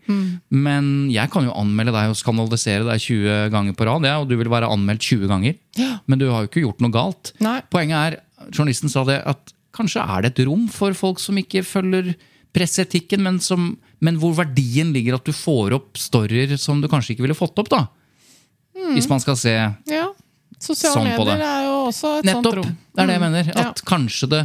Men 0.49 1.11
jeg 1.13 1.33
kan 1.35 1.45
jo 1.49 1.57
anmelde 1.61 1.93
deg 1.97 2.13
og 2.13 2.21
skandalisere 2.21 2.89
deg 2.89 3.05
20 3.05 3.51
ganger 3.53 3.77
på 3.77 3.89
rad, 3.91 4.09
ja, 4.09 4.19
og 4.23 4.31
du 4.31 4.39
vil 4.41 4.53
være 4.53 4.71
anmeldt 4.73 5.05
20 5.05 5.29
ganger. 5.31 5.59
Men 6.09 6.23
du 6.23 6.31
har 6.31 6.45
jo 6.45 6.53
ikke 6.53 6.65
gjort 6.65 6.81
noe 6.85 6.95
galt. 6.95 7.35
Nei. 7.45 7.59
Poenget 7.73 8.01
er, 8.01 8.23
journalisten 8.49 8.93
sa 8.93 9.05
det, 9.09 9.21
at 9.29 9.53
kanskje 9.75 10.05
er 10.07 10.25
det 10.25 10.33
et 10.33 10.47
rom 10.49 10.69
for 10.71 10.95
folk 10.97 11.21
som 11.21 11.37
ikke 11.41 11.65
følger 11.67 12.15
presseetikken, 12.55 13.25
men, 13.27 13.41
som, 13.43 13.75
men 14.05 14.19
hvor 14.21 14.35
verdien 14.37 14.93
ligger 14.95 15.17
at 15.19 15.25
du 15.27 15.33
får 15.35 15.75
opp 15.79 15.97
storyer 16.01 16.55
som 16.61 16.83
du 16.85 16.89
kanskje 16.93 17.15
ikke 17.17 17.25
ville 17.27 17.37
fått 17.39 17.59
opp. 17.63 17.71
da. 17.73 17.87
Hvis 18.95 19.09
man 19.09 19.23
skal 19.23 19.37
se 19.41 19.55
Ja. 19.91 20.07
Sosiale 20.61 20.95
Sånn 20.95 21.09
på 21.19 21.25
medier 21.27 21.41
det. 21.41 21.49
er 21.51 21.65
jo 21.67 21.73
også 21.89 22.11
et 22.21 22.25
Nettopp! 22.29 22.45
sånt 22.45 22.59
rom. 22.61 22.77
Det 22.95 23.03
er 23.03 23.07
det 23.11 23.15
jeg 23.17 23.23
mener. 23.25 23.49
Ja. 23.51 23.65
At 23.71 23.83
kanskje 23.85 24.29
det 24.31 24.43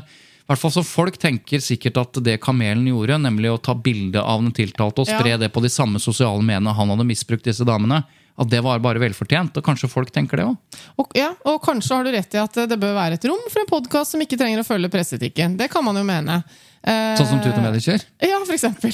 hvert 0.50 0.60
fall 0.64 0.72
så 0.74 0.84
Folk 0.86 1.18
tenker 1.22 1.62
sikkert 1.62 1.98
at 2.02 2.20
det 2.26 2.40
Kamelen 2.42 2.88
gjorde, 2.90 3.20
nemlig 3.22 3.52
å 3.54 3.60
ta 3.62 3.76
bilde 3.78 4.22
av 4.22 4.42
den 4.42 4.52
tiltalte 4.58 5.04
og 5.04 5.08
Ja. 5.08 5.20
spre 5.20 5.38
det 5.40 5.52
på 5.54 5.62
de 5.62 5.70
samme 5.70 6.00
sosiale 6.02 6.42
mediene 6.42 6.74
han 6.74 6.90
hadde 6.90 7.06
misbrukt 7.06 7.44
disse 7.46 7.64
damene, 7.68 8.04
at 8.40 8.48
det 8.50 8.62
var 8.64 8.80
bare 8.80 9.00
velfortjent. 9.04 9.58
Og 9.58 9.64
kanskje 9.64 9.90
folk 9.92 10.12
tenker 10.16 10.38
det 10.38 10.46
òg. 10.48 10.58
Og, 10.98 11.12
ja, 11.16 11.34
og 11.46 11.62
kanskje 11.62 11.96
har 11.96 12.04
du 12.08 12.12
rett 12.12 12.34
i 12.34 12.40
at 12.42 12.54
det 12.72 12.80
bør 12.80 12.96
være 12.96 13.14
et 13.20 13.26
rom 13.30 13.46
for 13.52 13.60
en 13.62 13.68
podkast 13.70 14.12
som 14.16 14.22
ikke 14.24 14.38
trenger 14.40 14.64
å 14.64 14.66
følge 14.68 14.90
presseetikken. 14.90 15.58
Det 15.60 15.70
kan 15.70 15.84
man 15.84 15.96
jo 16.00 16.04
mene. 16.08 16.44
Eh, 16.82 17.16
Sånn 17.20 17.28
som 17.28 17.42
Tut 17.44 17.54
og 17.58 17.64
Mediker. 17.66 18.00
Ja, 18.24 18.40
for 18.46 18.54
eksempel. 18.56 18.92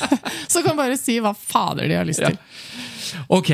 Så 0.48 0.62
kan 0.62 0.76
bare 0.78 0.96
si 0.96 1.18
hva 1.20 1.34
fader 1.36 1.88
de 1.90 1.94
har 1.98 2.04
lyst 2.06 2.20
Ja. 2.22 2.28
til. 2.30 2.38
Ok, 3.28 3.50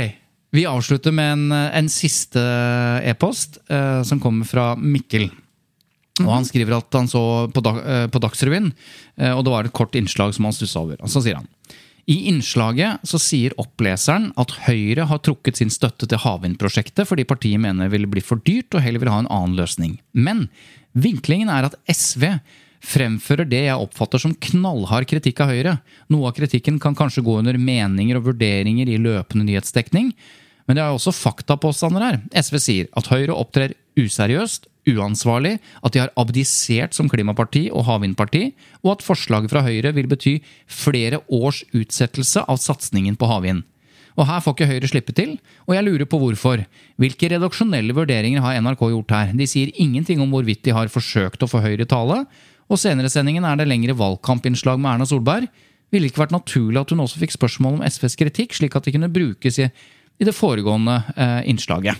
vi 0.52 0.66
avslutter 0.68 1.12
med 1.12 1.32
en, 1.32 1.52
en 1.52 1.88
siste 1.88 2.38
e-post 3.04 3.58
eh, 3.70 4.02
som 4.04 4.20
kommer 4.20 4.44
fra 4.46 4.74
Mikkel. 4.76 5.30
Og 6.26 6.32
Han 6.34 6.48
skriver 6.48 6.78
at 6.78 6.98
han 6.98 7.08
så 7.10 7.22
på, 7.52 7.62
dag, 7.64 7.80
eh, 7.84 8.06
på 8.12 8.22
Dagsrevyen, 8.22 8.72
eh, 9.18 9.32
og 9.32 9.44
det 9.46 9.54
var 9.54 9.68
et 9.68 9.76
kort 9.76 9.96
innslag 9.98 10.34
som 10.36 10.48
han 10.48 10.56
stussa 10.56 10.82
over. 10.82 11.00
Og 11.00 11.12
så 11.12 11.24
sier 11.24 11.40
han 11.40 11.48
i 12.10 12.16
innslaget 12.30 13.04
så 13.06 13.20
sier 13.22 13.54
oppleseren 13.60 14.30
at 14.40 14.54
Høyre 14.64 15.04
har 15.10 15.20
trukket 15.22 15.60
sin 15.60 15.70
støtte 15.70 16.08
til 16.10 16.18
havvindprosjektet 16.18 17.06
fordi 17.06 17.26
partiet 17.28 17.60
mener 17.62 17.86
det 17.86 17.94
ville 17.94 18.10
bli 18.10 18.22
for 18.24 18.42
dyrt 18.46 18.74
og 18.74 18.82
heller 18.82 19.02
vil 19.02 19.12
ha 19.12 19.20
en 19.22 19.30
annen 19.30 19.58
løsning. 19.58 19.98
Men 20.10 20.48
vinklingen 20.96 21.52
er 21.52 21.68
at 21.68 21.76
SV 21.86 22.26
fremfører 22.80 23.48
det 23.48 23.62
jeg 23.66 23.76
oppfatter 23.84 24.22
som 24.22 24.34
knallhard 24.48 25.06
kritikk 25.10 25.42
av 25.44 25.52
Høyre. 25.52 25.76
Noe 26.10 26.30
av 26.30 26.36
kritikken 26.38 26.80
kan 26.82 26.96
kanskje 26.96 27.24
gå 27.26 27.36
under 27.42 27.58
meninger 27.60 28.18
og 28.18 28.30
vurderinger 28.30 28.88
i 28.88 28.98
løpende 29.00 29.46
nyhetsdekning. 29.46 30.14
Men 30.66 30.78
det 30.78 30.84
er 30.84 30.94
også 30.94 31.12
faktapåstander 31.14 32.06
her. 32.06 32.20
SV 32.32 32.58
sier 32.62 32.90
at 32.96 33.10
Høyre 33.12 33.36
opptrer 33.36 33.76
useriøst, 34.00 34.70
uansvarlig, 34.88 35.58
at 35.84 35.94
de 35.94 36.02
har 36.02 36.12
abdisert 36.20 36.96
som 36.96 37.08
klimaparti 37.10 37.66
og 37.68 37.84
havvindparti, 37.88 38.50
og 38.84 38.96
at 38.96 39.04
forslaget 39.04 39.52
fra 39.52 39.64
Høyre 39.66 39.92
vil 39.96 40.08
bety 40.10 40.38
flere 40.66 41.20
års 41.28 41.62
utsettelse 41.76 42.44
av 42.48 42.60
satsingen 42.62 43.18
på 43.20 43.28
havvind. 43.30 43.64
Og 44.18 44.26
her 44.28 44.42
får 44.42 44.56
ikke 44.56 44.68
Høyre 44.68 44.90
slippe 44.90 45.14
til, 45.16 45.36
og 45.68 45.74
jeg 45.76 45.86
lurer 45.86 46.08
på 46.08 46.18
hvorfor. 46.20 46.64
Hvilke 47.00 47.30
redaksjonelle 47.32 47.94
vurderinger 47.96 48.42
har 48.44 48.58
NRK 48.60 48.82
gjort 48.90 49.14
her? 49.14 49.32
De 49.36 49.46
sier 49.48 49.72
ingenting 49.80 50.20
om 50.20 50.32
hvorvidt 50.34 50.64
de 50.66 50.74
har 50.76 50.92
forsøkt 50.92 51.44
å 51.44 51.50
få 51.50 51.62
Høyre 51.64 51.86
i 51.86 51.90
tale, 51.90 52.24
og 52.70 52.78
senere 52.78 53.10
i 53.10 53.12
sendingen 53.12 53.46
er 53.46 53.58
det 53.58 53.68
lengre 53.70 53.96
valgkampinnslag 53.98 54.78
med 54.78 54.92
Erna 54.92 55.08
Solberg. 55.08 55.48
Ville 55.90 56.06
det 56.06 56.12
ikke 56.12 56.24
vært 56.24 56.36
naturlig 56.36 56.78
at 56.78 56.92
hun 56.92 57.02
også 57.02 57.18
fikk 57.22 57.34
spørsmål 57.34 57.80
om 57.80 57.86
SVs 57.86 58.14
kritikk, 58.18 58.54
slik 58.54 58.76
at 58.78 58.86
det 58.86 58.94
kunne 58.94 59.10
brukes 59.10 59.58
i, 59.58 59.66
det 60.20 60.36
foregående 60.36 61.00
eh, 61.16 61.40
innslaget? 61.50 61.98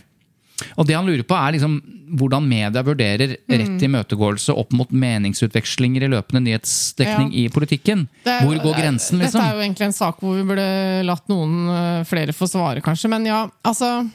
Og 0.77 0.87
det 0.87 0.95
han 0.97 1.07
lurer 1.09 1.23
på 1.27 1.37
er 1.37 1.53
liksom 1.57 1.81
hvordan 2.11 2.43
media 2.51 2.83
vurderer 2.83 3.37
rett 3.49 3.83
imøtegåelse 3.87 4.51
opp 4.59 4.73
mot 4.75 4.91
meningsutvekslinger 4.91 6.03
i 6.03 6.09
løpende 6.11 6.43
nyhetsdekning 6.49 7.29
Ja. 7.33 7.39
i 7.45 7.49
politikken. 7.55 8.09
Er- 8.27 8.43
Hvor 8.45 8.59
går 8.65 8.75
grensen, 8.81 9.21
liksom? 9.23 9.41
Dette 9.41 9.47
er 9.47 9.55
jo 9.55 9.63
egentlig 9.63 9.87
en 9.87 9.93
sak 9.93 10.19
hvor 10.21 10.35
vi 10.35 10.43
burde 10.49 11.05
latt 11.07 11.29
noen 11.31 11.55
øh, 11.71 12.05
flere 12.05 12.35
få 12.35 12.49
svare, 12.51 12.83
kanskje. 12.83 13.09
Men 13.13 13.27
ja, 13.31 13.45
altså 13.65 14.11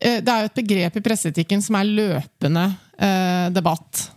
eh, 0.00 0.20
Det 0.20 0.28
er 0.28 0.40
jo 0.46 0.50
et 0.50 0.58
begrep 0.64 0.96
i 0.96 1.04
presseetikken 1.04 1.62
som 1.62 1.76
er 1.78 1.84
løpende 1.84 2.66
eh, 2.98 3.50
debatt. 3.54 4.08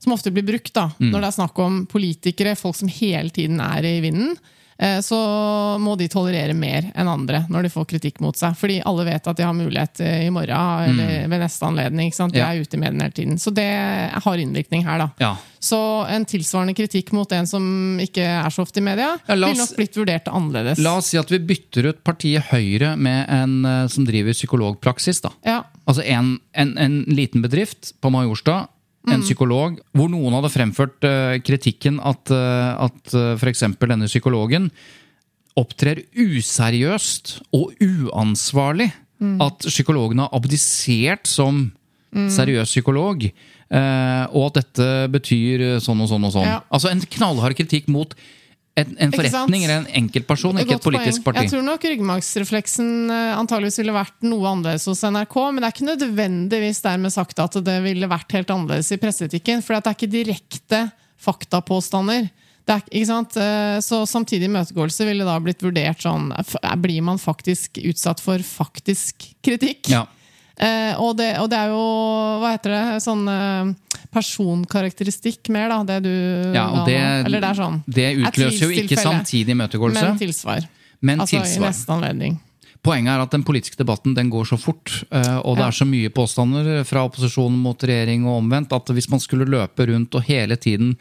Som 0.00 0.14
ofte 0.16 0.32
blir 0.32 0.46
brukt 0.48 0.72
da, 0.74 0.88
Mm. 0.98 1.10
når 1.12 1.20
det 1.20 1.28
er 1.28 1.38
snakk 1.38 1.58
om 1.60 1.86
politikere, 1.86 2.56
folk 2.56 2.74
som 2.76 2.88
hele 2.88 3.30
tiden 3.30 3.60
er 3.60 3.84
i 3.84 4.00
vinden. 4.00 4.36
Eh, 4.80 4.98
Så 5.04 5.18
må 5.80 5.94
de 6.00 6.08
tolerere 6.10 6.54
mer 6.56 6.88
enn 6.94 7.08
andre 7.12 7.44
når 7.52 7.66
de 7.68 7.72
får 7.72 7.86
kritikk 7.92 8.20
mot 8.24 8.36
seg. 8.36 8.56
Fordi 8.58 8.80
alle 8.88 9.04
vet 9.06 9.28
at 9.30 9.36
de 9.38 9.46
har 9.46 9.54
mulighet 9.56 10.00
eh, 10.00 10.26
i 10.26 10.30
morgen 10.34 10.90
eller 10.90 11.28
ved 11.30 11.40
neste 11.44 11.66
anledning. 11.68 12.10
De 12.10 12.40
Mm. 12.40 12.46
Er 12.48 12.60
ute 12.64 12.76
i 12.76 12.80
mediene 12.80 13.02
hele 13.06 13.12
tiden. 13.16 13.38
Så 13.38 13.50
det 13.54 13.68
har 14.24 14.38
innvirkning 14.40 14.84
her, 14.86 14.98
da. 14.98 15.08
Ja. 15.20 15.32
Så 15.60 15.76
en 16.08 16.24
tilsvarende 16.24 16.72
kritikk 16.74 17.12
mot 17.12 17.30
en 17.36 17.46
som 17.46 17.98
ikke 18.00 18.24
er 18.24 18.48
så 18.50 18.62
ofte 18.64 18.80
i 18.80 18.84
media, 18.86 19.18
Ja, 19.28 19.34
la 19.36 19.50
ville 19.50 19.60
nok 19.60 19.76
blitt 19.76 19.96
vurdert 19.98 20.28
annerledes. 20.32 20.78
La 20.80 20.94
oss 20.96 21.10
si 21.12 21.18
at 21.20 21.28
vi 21.30 21.38
bytter 21.38 21.90
ut 21.90 22.00
partiet 22.06 22.48
Høyre 22.50 22.94
med 22.96 23.26
en 23.28 23.58
eh, 23.68 23.86
som 23.92 24.06
driver 24.08 24.32
psykologpraksis. 24.32 25.20
da. 25.26 25.34
Ja, 25.44 25.62
Altså 25.90 26.04
en, 26.06 26.38
en, 26.54 26.76
en 26.78 27.00
liten 27.08 27.42
bedrift 27.42 27.92
på 28.00 28.10
Majorstad, 28.14 28.68
en 29.08 29.22
psykolog, 29.24 29.78
hvor 29.96 30.10
noen 30.12 30.34
hadde 30.36 30.52
fremført 30.52 31.06
eh, 31.08 31.38
kritikken 31.40 32.00
at, 32.04 32.32
uh, 32.34 32.84
at 32.84 33.14
uh, 33.16 33.32
f.eks. 33.38 33.64
denne 33.80 34.08
psykologen 34.10 34.68
opptrer 35.56 36.02
useriøst 36.12 37.38
og 37.56 37.72
uansvarlig. 37.80 38.90
At 39.20 39.66
psykologen 39.68 40.22
har 40.22 40.30
abdisert 40.32 41.28
som 41.28 41.66
seriøs 42.10 42.70
psykolog. 42.72 43.24
eh, 43.70 44.24
og 44.34 44.46
at 44.48 44.64
dette 44.64 44.86
betyr 45.12 45.62
eh, 45.62 45.80
sånn 45.82 46.00
og 46.02 46.08
sånn 46.10 46.24
og 46.26 46.32
sånn. 46.34 46.48
Ja. 46.48 46.60
Altså 46.74 46.90
en 46.90 47.02
knallhard 47.06 47.54
kritikk 47.54 47.86
mot 47.86 48.16
en, 48.82 48.96
en 49.06 49.14
forretning 49.14 49.64
eller 49.64 49.82
en 49.82 49.88
enkeltperson, 50.02 50.58
ikke 50.62 50.76
et 50.78 50.84
politisk 50.84 51.22
poeng. 51.24 51.36
parti. 51.36 51.44
Jeg 51.46 51.52
tror 51.54 51.64
nok 51.66 51.86
ryggmargsrefleksen 51.90 52.90
eh, 53.14 53.32
antageligvis 53.38 53.80
ville 53.82 53.94
vært 53.96 54.26
noe 54.26 54.50
annerledes 54.50 54.86
hos 54.90 55.02
NRK, 55.06 55.36
men 55.50 55.62
det 55.62 55.68
er 55.70 55.76
ikke 55.76 55.88
nødvendigvis 55.90 56.82
dermed 56.84 57.14
sagt 57.14 57.42
at 57.42 57.58
det 57.66 57.78
ville 57.86 58.10
vært 58.10 58.36
helt 58.36 58.52
annerledes 58.54 58.92
i 58.94 59.00
presseetikken, 59.02 59.64
for 59.64 59.76
det 59.76 59.90
er 59.92 59.98
ikke 59.98 60.12
direkte 60.12 60.84
faktapåstander. 61.20 62.30
Det 62.68 62.76
er? 62.76 63.20
Eh, 63.40 63.80
Så 63.82 64.04
samtidig 64.06 64.46
imøtegåelse 64.46 65.06
ville 65.08 65.26
da 65.26 65.38
blitt 65.42 65.62
vurdert 65.64 66.02
sånn 66.04 66.28
Blir 66.78 67.02
man 67.02 67.18
faktisk 67.18 67.80
utsatt 67.82 68.20
for 68.22 68.38
faktisk 68.38 69.24
kritikk? 69.42 69.88
Ja. 69.90 70.04
Eh, 70.60 70.92
og, 71.00 71.14
det, 71.16 71.30
og 71.40 71.46
det 71.48 71.56
er 71.56 71.70
jo 71.72 71.84
Hva 72.42 72.50
heter 72.52 72.74
det? 72.74 72.82
Sånn 73.00 73.22
eh, 73.32 73.70
personkarakteristikk 74.12 75.48
mer, 75.54 75.70
da. 75.72 75.80
Det 75.88 75.98
du 76.04 76.12
Ja, 76.56 76.66
og 76.74 76.90
det. 76.90 76.98
Eller 76.98 77.40
det 77.40 77.50
er 77.52 77.58
sånn. 77.62 77.80
det 77.88 78.10
utløser 78.20 78.66
jo 78.66 78.84
ikke 78.84 79.00
samtidig 79.00 79.56
imøtegåelse, 79.56 80.04
Men 80.10 80.20
tilsvar. 80.20 80.68
men 81.00 81.24
Altså 81.24 81.40
i 81.40 81.62
neste 81.64 81.96
anledning. 81.96 82.38
Poenget 82.80 83.12
er 83.12 83.20
at 83.20 83.32
den 83.34 83.42
politiske 83.44 83.76
debatten 83.76 84.14
den 84.16 84.30
går 84.32 84.46
så 84.48 84.56
fort, 84.56 85.02
eh, 85.12 85.38
og 85.44 85.58
det 85.58 85.66
er 85.66 85.74
så 85.76 85.84
mye 85.84 86.12
påstander 86.16 86.84
fra 86.88 87.04
opposisjonen 87.04 87.58
mot 87.60 87.76
regjering 87.76 88.24
og 88.24 88.38
omvendt, 88.40 88.72
at 88.72 88.88
hvis 88.96 89.10
man 89.12 89.20
skulle 89.20 89.48
løpe 89.48 89.84
rundt 89.90 90.16
og 90.16 90.24
hele 90.24 90.56
tiden 90.56 90.94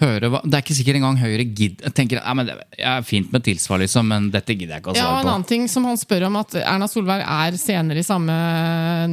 høre 0.00 0.28
hva 0.32 0.40
Det 0.44 0.56
er 0.56 0.62
ikke 0.64 0.74
sikkert 0.78 0.96
engang 0.98 1.18
Høyre 1.20 1.44
gidder 1.44 1.92
tenker 1.94 2.18
ja, 2.20 2.32
men 2.34 2.48
det 2.48 2.54
er 2.78 3.02
fint 3.06 3.30
med 3.32 3.44
tilsvar, 3.46 3.78
liksom, 3.82 4.08
men 4.08 4.30
dette 4.32 4.54
gidder 4.56 4.76
jeg 4.78 4.82
ikke 4.82 4.94
å 4.94 4.96
Ja, 4.96 5.04
og 5.06 5.12
svare 5.14 5.22
en 5.26 5.32
annen 5.34 5.46
ting 5.50 5.68
som 5.68 5.84
han 5.88 6.00
spør 6.00 6.26
om, 6.28 6.36
at 6.40 6.56
Erna 6.62 6.88
Solberg 6.90 7.24
er 7.26 7.58
senere 7.60 8.00
i 8.02 8.06
samme 8.06 8.34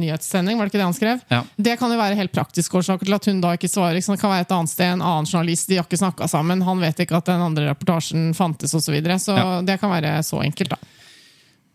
nyhetssending. 0.00 0.58
var 0.58 0.66
det 0.68 0.72
ikke 0.72 0.80
det 0.82 0.88
han 0.88 0.96
skrev? 0.96 1.20
Ja. 1.32 1.42
Det 1.56 1.76
kan 1.80 1.92
jo 1.92 1.98
være 2.00 2.18
helt 2.18 2.32
praktiske 2.32 2.80
årsaker 2.80 3.08
til 3.08 3.18
at 3.18 3.28
hun 3.30 3.40
da 3.44 3.54
ikke 3.58 3.68
svarer. 3.70 4.00
Så 4.02 4.14
det 4.16 4.20
kan 4.22 4.32
være 4.32 4.46
et 4.48 4.54
annet 4.58 4.72
sted, 4.72 4.92
en 4.96 5.02
annen 5.04 5.28
journalist, 5.28 5.68
de 5.68 5.76
har 5.80 5.84
ikke 5.88 6.00
snakka 6.00 6.28
sammen, 6.30 6.62
han 6.64 6.80
vet 6.80 7.04
ikke 7.04 7.18
at 7.20 7.28
den 7.30 7.44
andre 7.44 7.68
rapportasjen 7.70 8.32
fantes 8.36 8.74
osv. 8.74 8.88
Så, 8.88 8.92
videre. 8.96 9.18
så 9.20 9.36
Ja. 9.36 9.60
det 9.60 9.78
kan 9.80 9.90
være 9.92 10.22
så 10.24 10.40
enkelt, 10.42 10.70
da. 10.70 10.76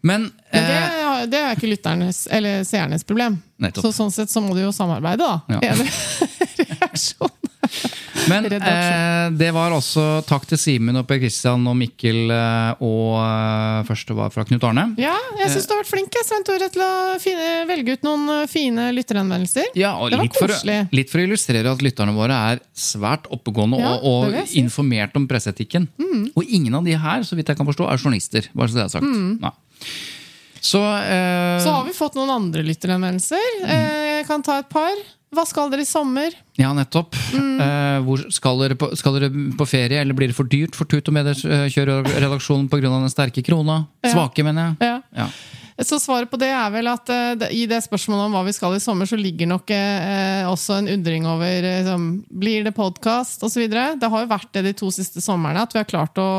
Men, 0.04 0.32
Men 0.52 0.64
det, 0.68 0.80
eh, 0.82 1.26
det 1.32 1.40
er 1.40 1.56
ikke 1.56 1.70
lytternes 1.70 2.26
eller 2.32 2.64
seernes 2.68 3.06
problem. 3.08 3.38
Nettopp. 3.62 3.86
Så 3.86 3.94
sånn 3.96 4.12
sett 4.12 4.34
så 4.34 4.42
må 4.44 4.56
de 4.58 4.66
jo 4.66 4.72
samarbeide, 4.76 5.22
da. 5.24 5.42
Ja. 5.48 5.60
Er 5.62 5.78
reaksjon? 6.82 7.30
Men 8.30 8.46
eh, 8.54 9.30
det 9.38 9.50
var 9.56 9.74
også 9.76 10.04
takk 10.28 10.46
til 10.50 10.60
Simen 10.62 10.98
og 11.00 11.06
Per 11.10 11.20
Christian 11.22 11.64
og 11.70 11.76
Mikkel, 11.80 12.32
eh, 12.34 12.84
og 12.84 13.18
eh, 13.20 13.84
første 13.90 14.16
var 14.18 14.32
fra 14.34 14.46
Knut 14.48 14.64
Arne. 14.70 14.86
Ja, 15.02 15.16
jeg 15.42 15.52
syns 15.54 15.68
du 15.70 15.74
har 15.76 15.82
vært 15.84 15.92
flink 15.92 16.18
Svein 16.24 16.46
Tore, 16.48 16.70
til 16.74 16.84
å 16.86 16.92
fine, 17.24 17.50
velge 17.70 17.98
ut 17.98 18.06
noen 18.08 18.26
eh, 18.38 18.46
fine 18.52 18.88
lytteranvendelser. 18.96 19.72
Ja, 19.80 19.94
og 20.00 20.12
Det 20.14 20.20
var 20.22 20.28
litt 20.30 20.40
for, 20.40 20.54
koselig. 20.54 20.80
litt 20.96 21.12
for 21.14 21.24
å 21.24 21.28
illustrere 21.28 21.74
at 21.76 21.84
lytterne 21.86 22.16
våre 22.16 22.38
er 22.54 22.64
svært 22.78 23.28
oppegående 23.34 23.82
Ja, 23.82 23.94
og, 24.00 24.30
og 24.30 24.40
si. 24.48 24.60
Mm. 24.60 24.66
informert 24.66 25.20
om 25.20 25.28
presseetikken. 25.30 25.90
Og 26.34 26.44
ingen 26.48 26.74
av 26.78 26.86
de 26.88 26.96
her 27.00 27.24
så 27.28 27.36
vidt 27.38 27.50
jeg 27.52 27.60
kan 27.60 27.68
forstå, 27.68 27.88
er 27.92 28.00
journalister. 28.02 28.48
bare 28.54 28.72
så 28.72 28.80
det 28.80 28.86
er 28.88 28.94
sagt. 28.98 29.10
Nei. 29.44 29.54
Så, 30.64 30.80
eh, 30.80 31.42
Mm. 31.54 31.60
Så 31.64 31.72
har 31.76 31.84
vi 31.86 31.92
fått 31.94 32.16
noen 32.16 32.30
andre 32.32 32.64
lytteranmeldelser. 32.64 33.44
Mm. 33.64 33.70
Jeg 34.18 34.26
kan 34.30 34.42
ta 34.46 34.60
et 34.62 34.70
par. 34.72 34.96
Hva 35.34 35.46
skal 35.50 35.72
dere 35.74 35.86
i 35.86 35.90
sommer? 35.90 36.36
Ja, 36.60 36.70
nettopp. 36.78 37.18
Mm. 37.34 37.56
Eh, 37.64 37.98
hvor 38.06 38.24
skal, 38.34 38.62
dere 38.62 38.78
på, 38.80 38.92
skal 39.00 39.18
dere 39.18 39.32
på 39.58 39.68
ferie, 39.70 40.02
eller 40.02 40.18
blir 40.18 40.30
det 40.30 40.38
for 40.38 40.50
dyrt 40.50 40.78
for 40.78 40.90
Tut 40.90 41.10
og 41.10 41.18
kjøre 41.74 42.04
redaksjonen 42.14 42.70
pga. 42.70 42.86
den 42.86 43.12
sterke 43.12 43.44
krona? 43.46 43.84
Svake, 44.06 44.46
mener 44.46 44.74
jeg. 44.74 44.90
Ja. 44.92 44.96
Ja. 45.24 45.30
Så 45.82 45.98
svaret 46.00 46.30
på 46.30 46.38
det 46.38 46.52
er 46.54 46.70
vel 46.74 46.88
at 46.92 47.10
uh, 47.10 47.46
i 47.50 47.66
det 47.70 47.80
spørsmålet 47.86 48.28
om 48.28 48.36
hva 48.38 48.44
vi 48.46 48.54
skal 48.54 48.76
i 48.78 48.82
sommer, 48.84 49.10
så 49.10 49.18
ligger 49.18 49.50
nok 49.50 49.72
uh, 49.74 50.46
også 50.52 50.78
en 50.80 50.90
undring 50.94 51.26
over 51.30 51.66
liksom, 51.66 52.08
Blir 52.30 52.68
det 52.68 52.76
podkast 52.78 53.44
osv.? 53.46 53.66
Det 53.70 54.10
har 54.14 54.26
jo 54.26 54.30
vært 54.30 54.52
det 54.54 54.66
de 54.68 54.76
to 54.78 54.92
siste 54.94 55.24
somrene, 55.24 55.64
at 55.66 55.74
vi 55.74 55.82
har 55.82 55.90
klart 55.90 56.20
å 56.22 56.30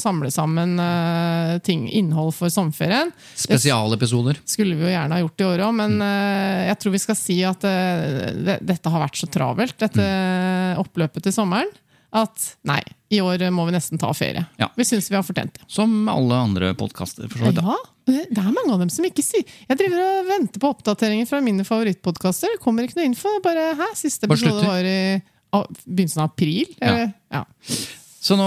samle 0.00 0.30
sammen 0.34 0.76
uh, 0.78 1.58
ting, 1.66 1.88
innhold 1.90 2.34
for 2.36 2.52
sommerferien. 2.54 3.10
Spesialepisoder. 3.38 4.38
skulle 4.48 4.78
vi 4.78 4.86
jo 4.86 4.92
gjerne 4.94 5.18
ha 5.18 5.24
gjort 5.24 5.42
i 5.42 5.48
år 5.48 5.64
òg, 5.66 5.72
men 5.78 5.96
jeg 6.04 6.76
tror 6.80 6.94
vi 6.94 7.00
skal 7.02 7.16
si 7.18 7.36
at 7.46 7.64
det, 7.64 8.58
dette 8.62 8.90
har 8.90 9.02
vært 9.02 9.18
så 9.18 9.28
travelt, 9.30 9.76
dette 9.80 10.04
oppløpet 10.80 11.26
til 11.26 11.34
sommeren, 11.34 11.70
at 12.14 12.50
nei, 12.68 12.80
i 13.10 13.20
år 13.24 13.42
må 13.54 13.66
vi 13.68 13.74
nesten 13.74 13.98
ta 14.00 14.12
ferie. 14.14 14.44
Ja. 14.60 14.70
Vi 14.78 14.86
syns 14.86 15.10
vi 15.10 15.18
har 15.18 15.26
fortjent 15.26 15.56
det. 15.58 15.66
Som 15.70 16.06
alle 16.10 16.38
andre 16.46 16.70
podkaster, 16.78 17.26
for 17.30 17.42
så 17.42 17.50
vidt. 17.50 17.62
Ja, 17.62 17.78
det 18.04 18.36
er 18.36 18.52
mange 18.52 18.72
av 18.74 18.82
dem 18.82 18.90
som 18.92 19.04
ikke 19.06 19.22
sier 19.24 19.44
Jeg 19.68 19.78
driver 19.80 20.02
og 20.04 20.26
venter 20.28 20.60
på 20.60 20.70
oppdateringer 20.74 21.28
fra 21.28 21.40
mine 21.44 21.64
favorittpodkaster. 21.64 22.52
Det 22.56 22.62
kommer 22.62 22.84
ikke 22.84 22.98
noe 23.00 23.08
info. 23.08 23.32
Bare 23.44 23.70
her, 23.78 23.94
siste 23.96 24.28
episode 24.28 24.64
var 24.66 24.84
i 24.84 24.98
begynnelsen 25.86 26.24
av 26.24 26.32
april. 26.32 26.68
Ja. 26.82 27.06
Ja. 27.32 27.44
Så 28.24 28.36
nå, 28.40 28.46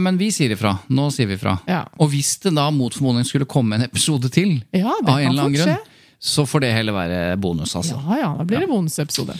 men 0.00 0.16
vi 0.20 0.30
sier 0.32 0.54
ifra. 0.54 0.72
Nå 0.88 1.10
sier 1.12 1.28
vi 1.28 1.36
ifra. 1.36 1.58
Ja. 1.68 1.82
Og 2.00 2.08
hvis 2.14 2.34
det 2.44 2.54
da 2.56 2.70
mot 2.72 2.94
formodning 2.96 3.26
skulle 3.28 3.48
komme 3.48 3.76
en 3.76 3.84
episode 3.84 4.30
til, 4.32 4.56
ja, 4.72 4.94
det 5.02 5.12
av 5.12 5.20
en 5.20 5.30
eller 5.30 5.50
annen 5.50 5.60
skje. 5.60 5.74
grunn, 5.76 5.92
så 6.32 6.46
får 6.48 6.64
det 6.64 6.70
heller 6.72 6.96
være 6.96 7.18
bonus, 7.40 7.74
altså. 7.76 7.98
Ja, 8.00 8.20
ja, 8.22 8.30
da 8.38 8.46
blir 8.48 8.64
det 8.64 8.70
bonusepisode. 8.70 9.36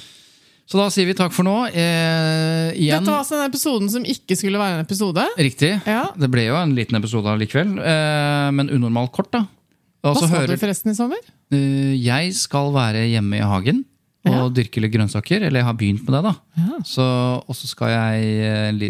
Så 0.66 0.81
da 0.81 0.88
sier 0.90 1.07
vi 1.07 1.14
takk 1.14 1.31
for 1.31 1.46
nå. 1.46 1.55
Eh, 1.70 2.72
igjen 2.74 2.98
Dette 3.05 3.12
var 3.12 3.20
altså 3.22 3.37
den 3.38 3.46
episoden 3.50 3.90
som 3.92 4.02
ikke 4.05 4.35
skulle 4.38 4.59
være 4.59 4.81
en 4.81 4.85
episode. 4.87 5.22
Riktig. 5.38 5.72
Ja. 5.87 6.09
Det 6.18 6.29
ble 6.33 6.48
jo 6.48 6.57
en 6.59 6.72
liten 6.74 6.98
episode 6.98 7.31
allikevel, 7.31 7.76
eh, 7.79 8.48
men 8.57 8.72
unormalt 8.74 9.12
kort, 9.14 9.31
da. 9.31 9.44
Hva 10.02 10.14
skal 10.16 10.29
hører- 10.33 10.57
du 10.57 10.57
forresten 10.64 10.90
i 10.90 10.94
sommer? 10.98 11.22
Eh, 11.55 11.94
jeg 12.02 12.35
skal 12.35 12.72
være 12.74 13.07
hjemme 13.11 13.38
i 13.38 13.46
hagen 13.46 13.85
og 14.26 14.33
Ja. 14.33 14.48
dyrke 14.50 14.81
litt 14.83 14.92
grønnsaker. 14.92 15.42
Eller 15.46 15.61
jeg 15.62 15.64
har 15.70 15.74
begynt 15.74 16.02
med 16.09 16.14
det, 16.18 16.22
da. 16.24 16.35
Ja. 16.59 16.79
Så, 16.83 17.07
og 17.48 17.55
så 17.55 17.66
skal 17.70 17.88
jeg 17.88 18.24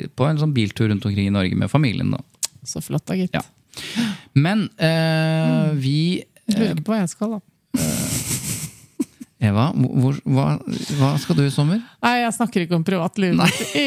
eh, 0.01 0.07
på 0.17 0.29
en 0.31 0.39
sånn 0.39 0.55
biltur 0.55 0.89
rundt 0.89 1.05
omkring 1.05 1.27
i 1.29 1.31
Norge 1.31 1.55
med 1.55 1.69
familien. 1.71 2.11
da. 2.11 2.19
Så 2.65 2.81
flott 2.83 3.05
da, 3.05 3.15
gitt. 3.15 3.37
Men 4.35 4.71
eh, 4.79 5.73
Mm. 5.73 5.79
vi 5.81 6.25
Lurer 6.49 6.75
ikke 6.77 6.85
på 6.85 6.93
hva 6.95 7.01
jeg 7.01 7.09
skal, 7.11 7.31
da. 7.33 7.41
Eva, 9.37 9.68
hvor, 9.77 10.16
hva, 10.25 10.46
hva 10.96 11.11
skal 11.20 11.37
du 11.37 11.42
i 11.44 11.53
sommer? 11.53 11.83
Nei, 12.01 12.14
jeg 12.22 12.33
snakker 12.38 12.62
ikke 12.64 12.79
om 12.79 12.85
privatlivet 12.87 13.37
mitt 13.37 13.59
i, 13.83 13.87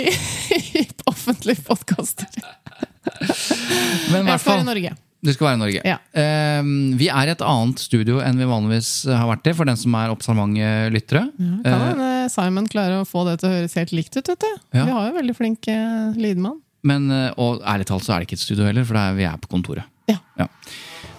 i 0.77 0.83
offentlige 1.09 1.63
podkaster. 1.65 2.29
Men 4.13 4.27
i 4.27 4.35
Jeg 4.35 4.43
skal 4.43 4.59
være 4.59 4.61
i 4.61 4.67
Norge. 4.67 4.91
du 5.25 5.31
skal 5.33 5.47
være 5.47 5.57
i 5.57 5.61
Norge. 5.63 5.81
Ja. 5.89 5.97
Uh, 6.13 6.69
vi 7.01 7.09
er 7.09 7.31
i 7.31 7.33
et 7.33 7.41
annet 7.41 7.81
studio 7.81 8.21
enn 8.21 8.37
vi 8.37 8.49
vanligvis 8.51 8.91
har 9.09 9.25
vært 9.31 9.49
i, 9.49 9.55
for 9.57 9.71
den 9.71 9.79
som 9.81 9.97
er 9.97 10.13
observante 10.13 10.69
lyttere. 10.93 11.25
Kan 11.65 12.03
uh, 12.03 12.29
Simon 12.29 12.69
klarer 12.69 13.01
å 13.01 13.09
få 13.09 13.25
det 13.31 13.39
til 13.41 13.49
å 13.49 13.55
høres 13.57 13.77
helt 13.81 13.95
likt 13.97 14.19
ut. 14.19 14.29
vet 14.29 14.45
du. 14.45 14.51
Ja. 14.77 14.85
Vi 14.85 14.97
har 14.99 15.09
jo 15.09 15.17
veldig 15.17 15.37
flink 15.39 15.71
uh, 15.73 16.13
lydmann. 16.13 16.61
men, 16.85 17.09
eh, 17.11 17.33
og 17.41 17.65
ærlig 17.67 17.89
talt 17.89 18.05
så 18.05 18.13
er 18.13 18.21
det 18.21 18.29
ikke 18.29 18.37
et 18.37 18.45
studio 18.45 18.69
heller, 18.69 18.85
for 18.87 19.01
er, 19.01 19.17
vi 19.17 19.25
er 19.27 19.41
på 19.41 19.49
kontoret. 19.51 19.89
Ja. 20.09 20.47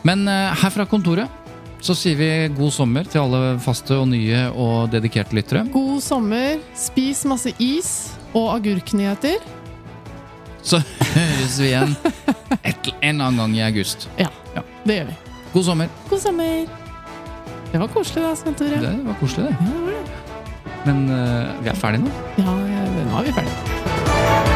Men 0.08 0.24
her 0.26 0.72
fra 0.72 0.86
kontoret 0.88 1.28
så 1.80 1.94
sier 1.96 2.16
vi 2.18 2.28
god 2.56 2.72
sommer 2.74 3.06
til 3.08 3.22
alle 3.22 3.54
faste 3.64 3.96
og 3.96 4.08
nye 4.10 4.42
og 4.52 4.90
dedikerte 4.92 5.36
lyttere. 5.36 5.62
God 5.72 6.00
sommer, 6.04 6.58
spis 6.76 7.24
masse 7.28 7.52
is 7.58 7.90
og 8.36 8.50
agurknyheter. 8.58 9.40
Så 10.62 10.82
høres 11.14 11.56
vi 11.60 11.70
igjen 11.70 11.94
et, 12.60 12.90
en 13.00 13.20
annen 13.24 13.40
gang 13.40 13.56
i 13.56 13.64
august. 13.70 14.08
Ja, 14.20 14.28
Ja. 14.54 14.62
det 14.84 14.98
gjør 15.00 15.10
vi. 15.12 15.16
God 15.54 15.64
sommer. 15.64 15.88
God 16.10 16.20
sommer! 16.20 16.66
Det 17.70 17.78
var 17.80 17.86
koselig, 17.94 18.24
da, 18.26 18.34
Svein 18.36 18.54
Tore. 18.58 18.80
Det 18.82 18.94
var 19.06 19.16
koselig, 19.22 19.46
det. 19.46 19.56
Ja, 19.56 19.72
det 19.72 19.82
var 19.86 19.92
det. 19.96 20.16
Men 20.84 21.02
uh, 21.10 21.64
vi 21.64 21.70
er 21.72 21.78
ferdige 21.78 22.04
nå. 22.06 22.14
Ja, 22.40 22.56
nå 23.10 23.20
er 23.20 23.28
vi 23.30 23.36
ferdige. 23.40 24.49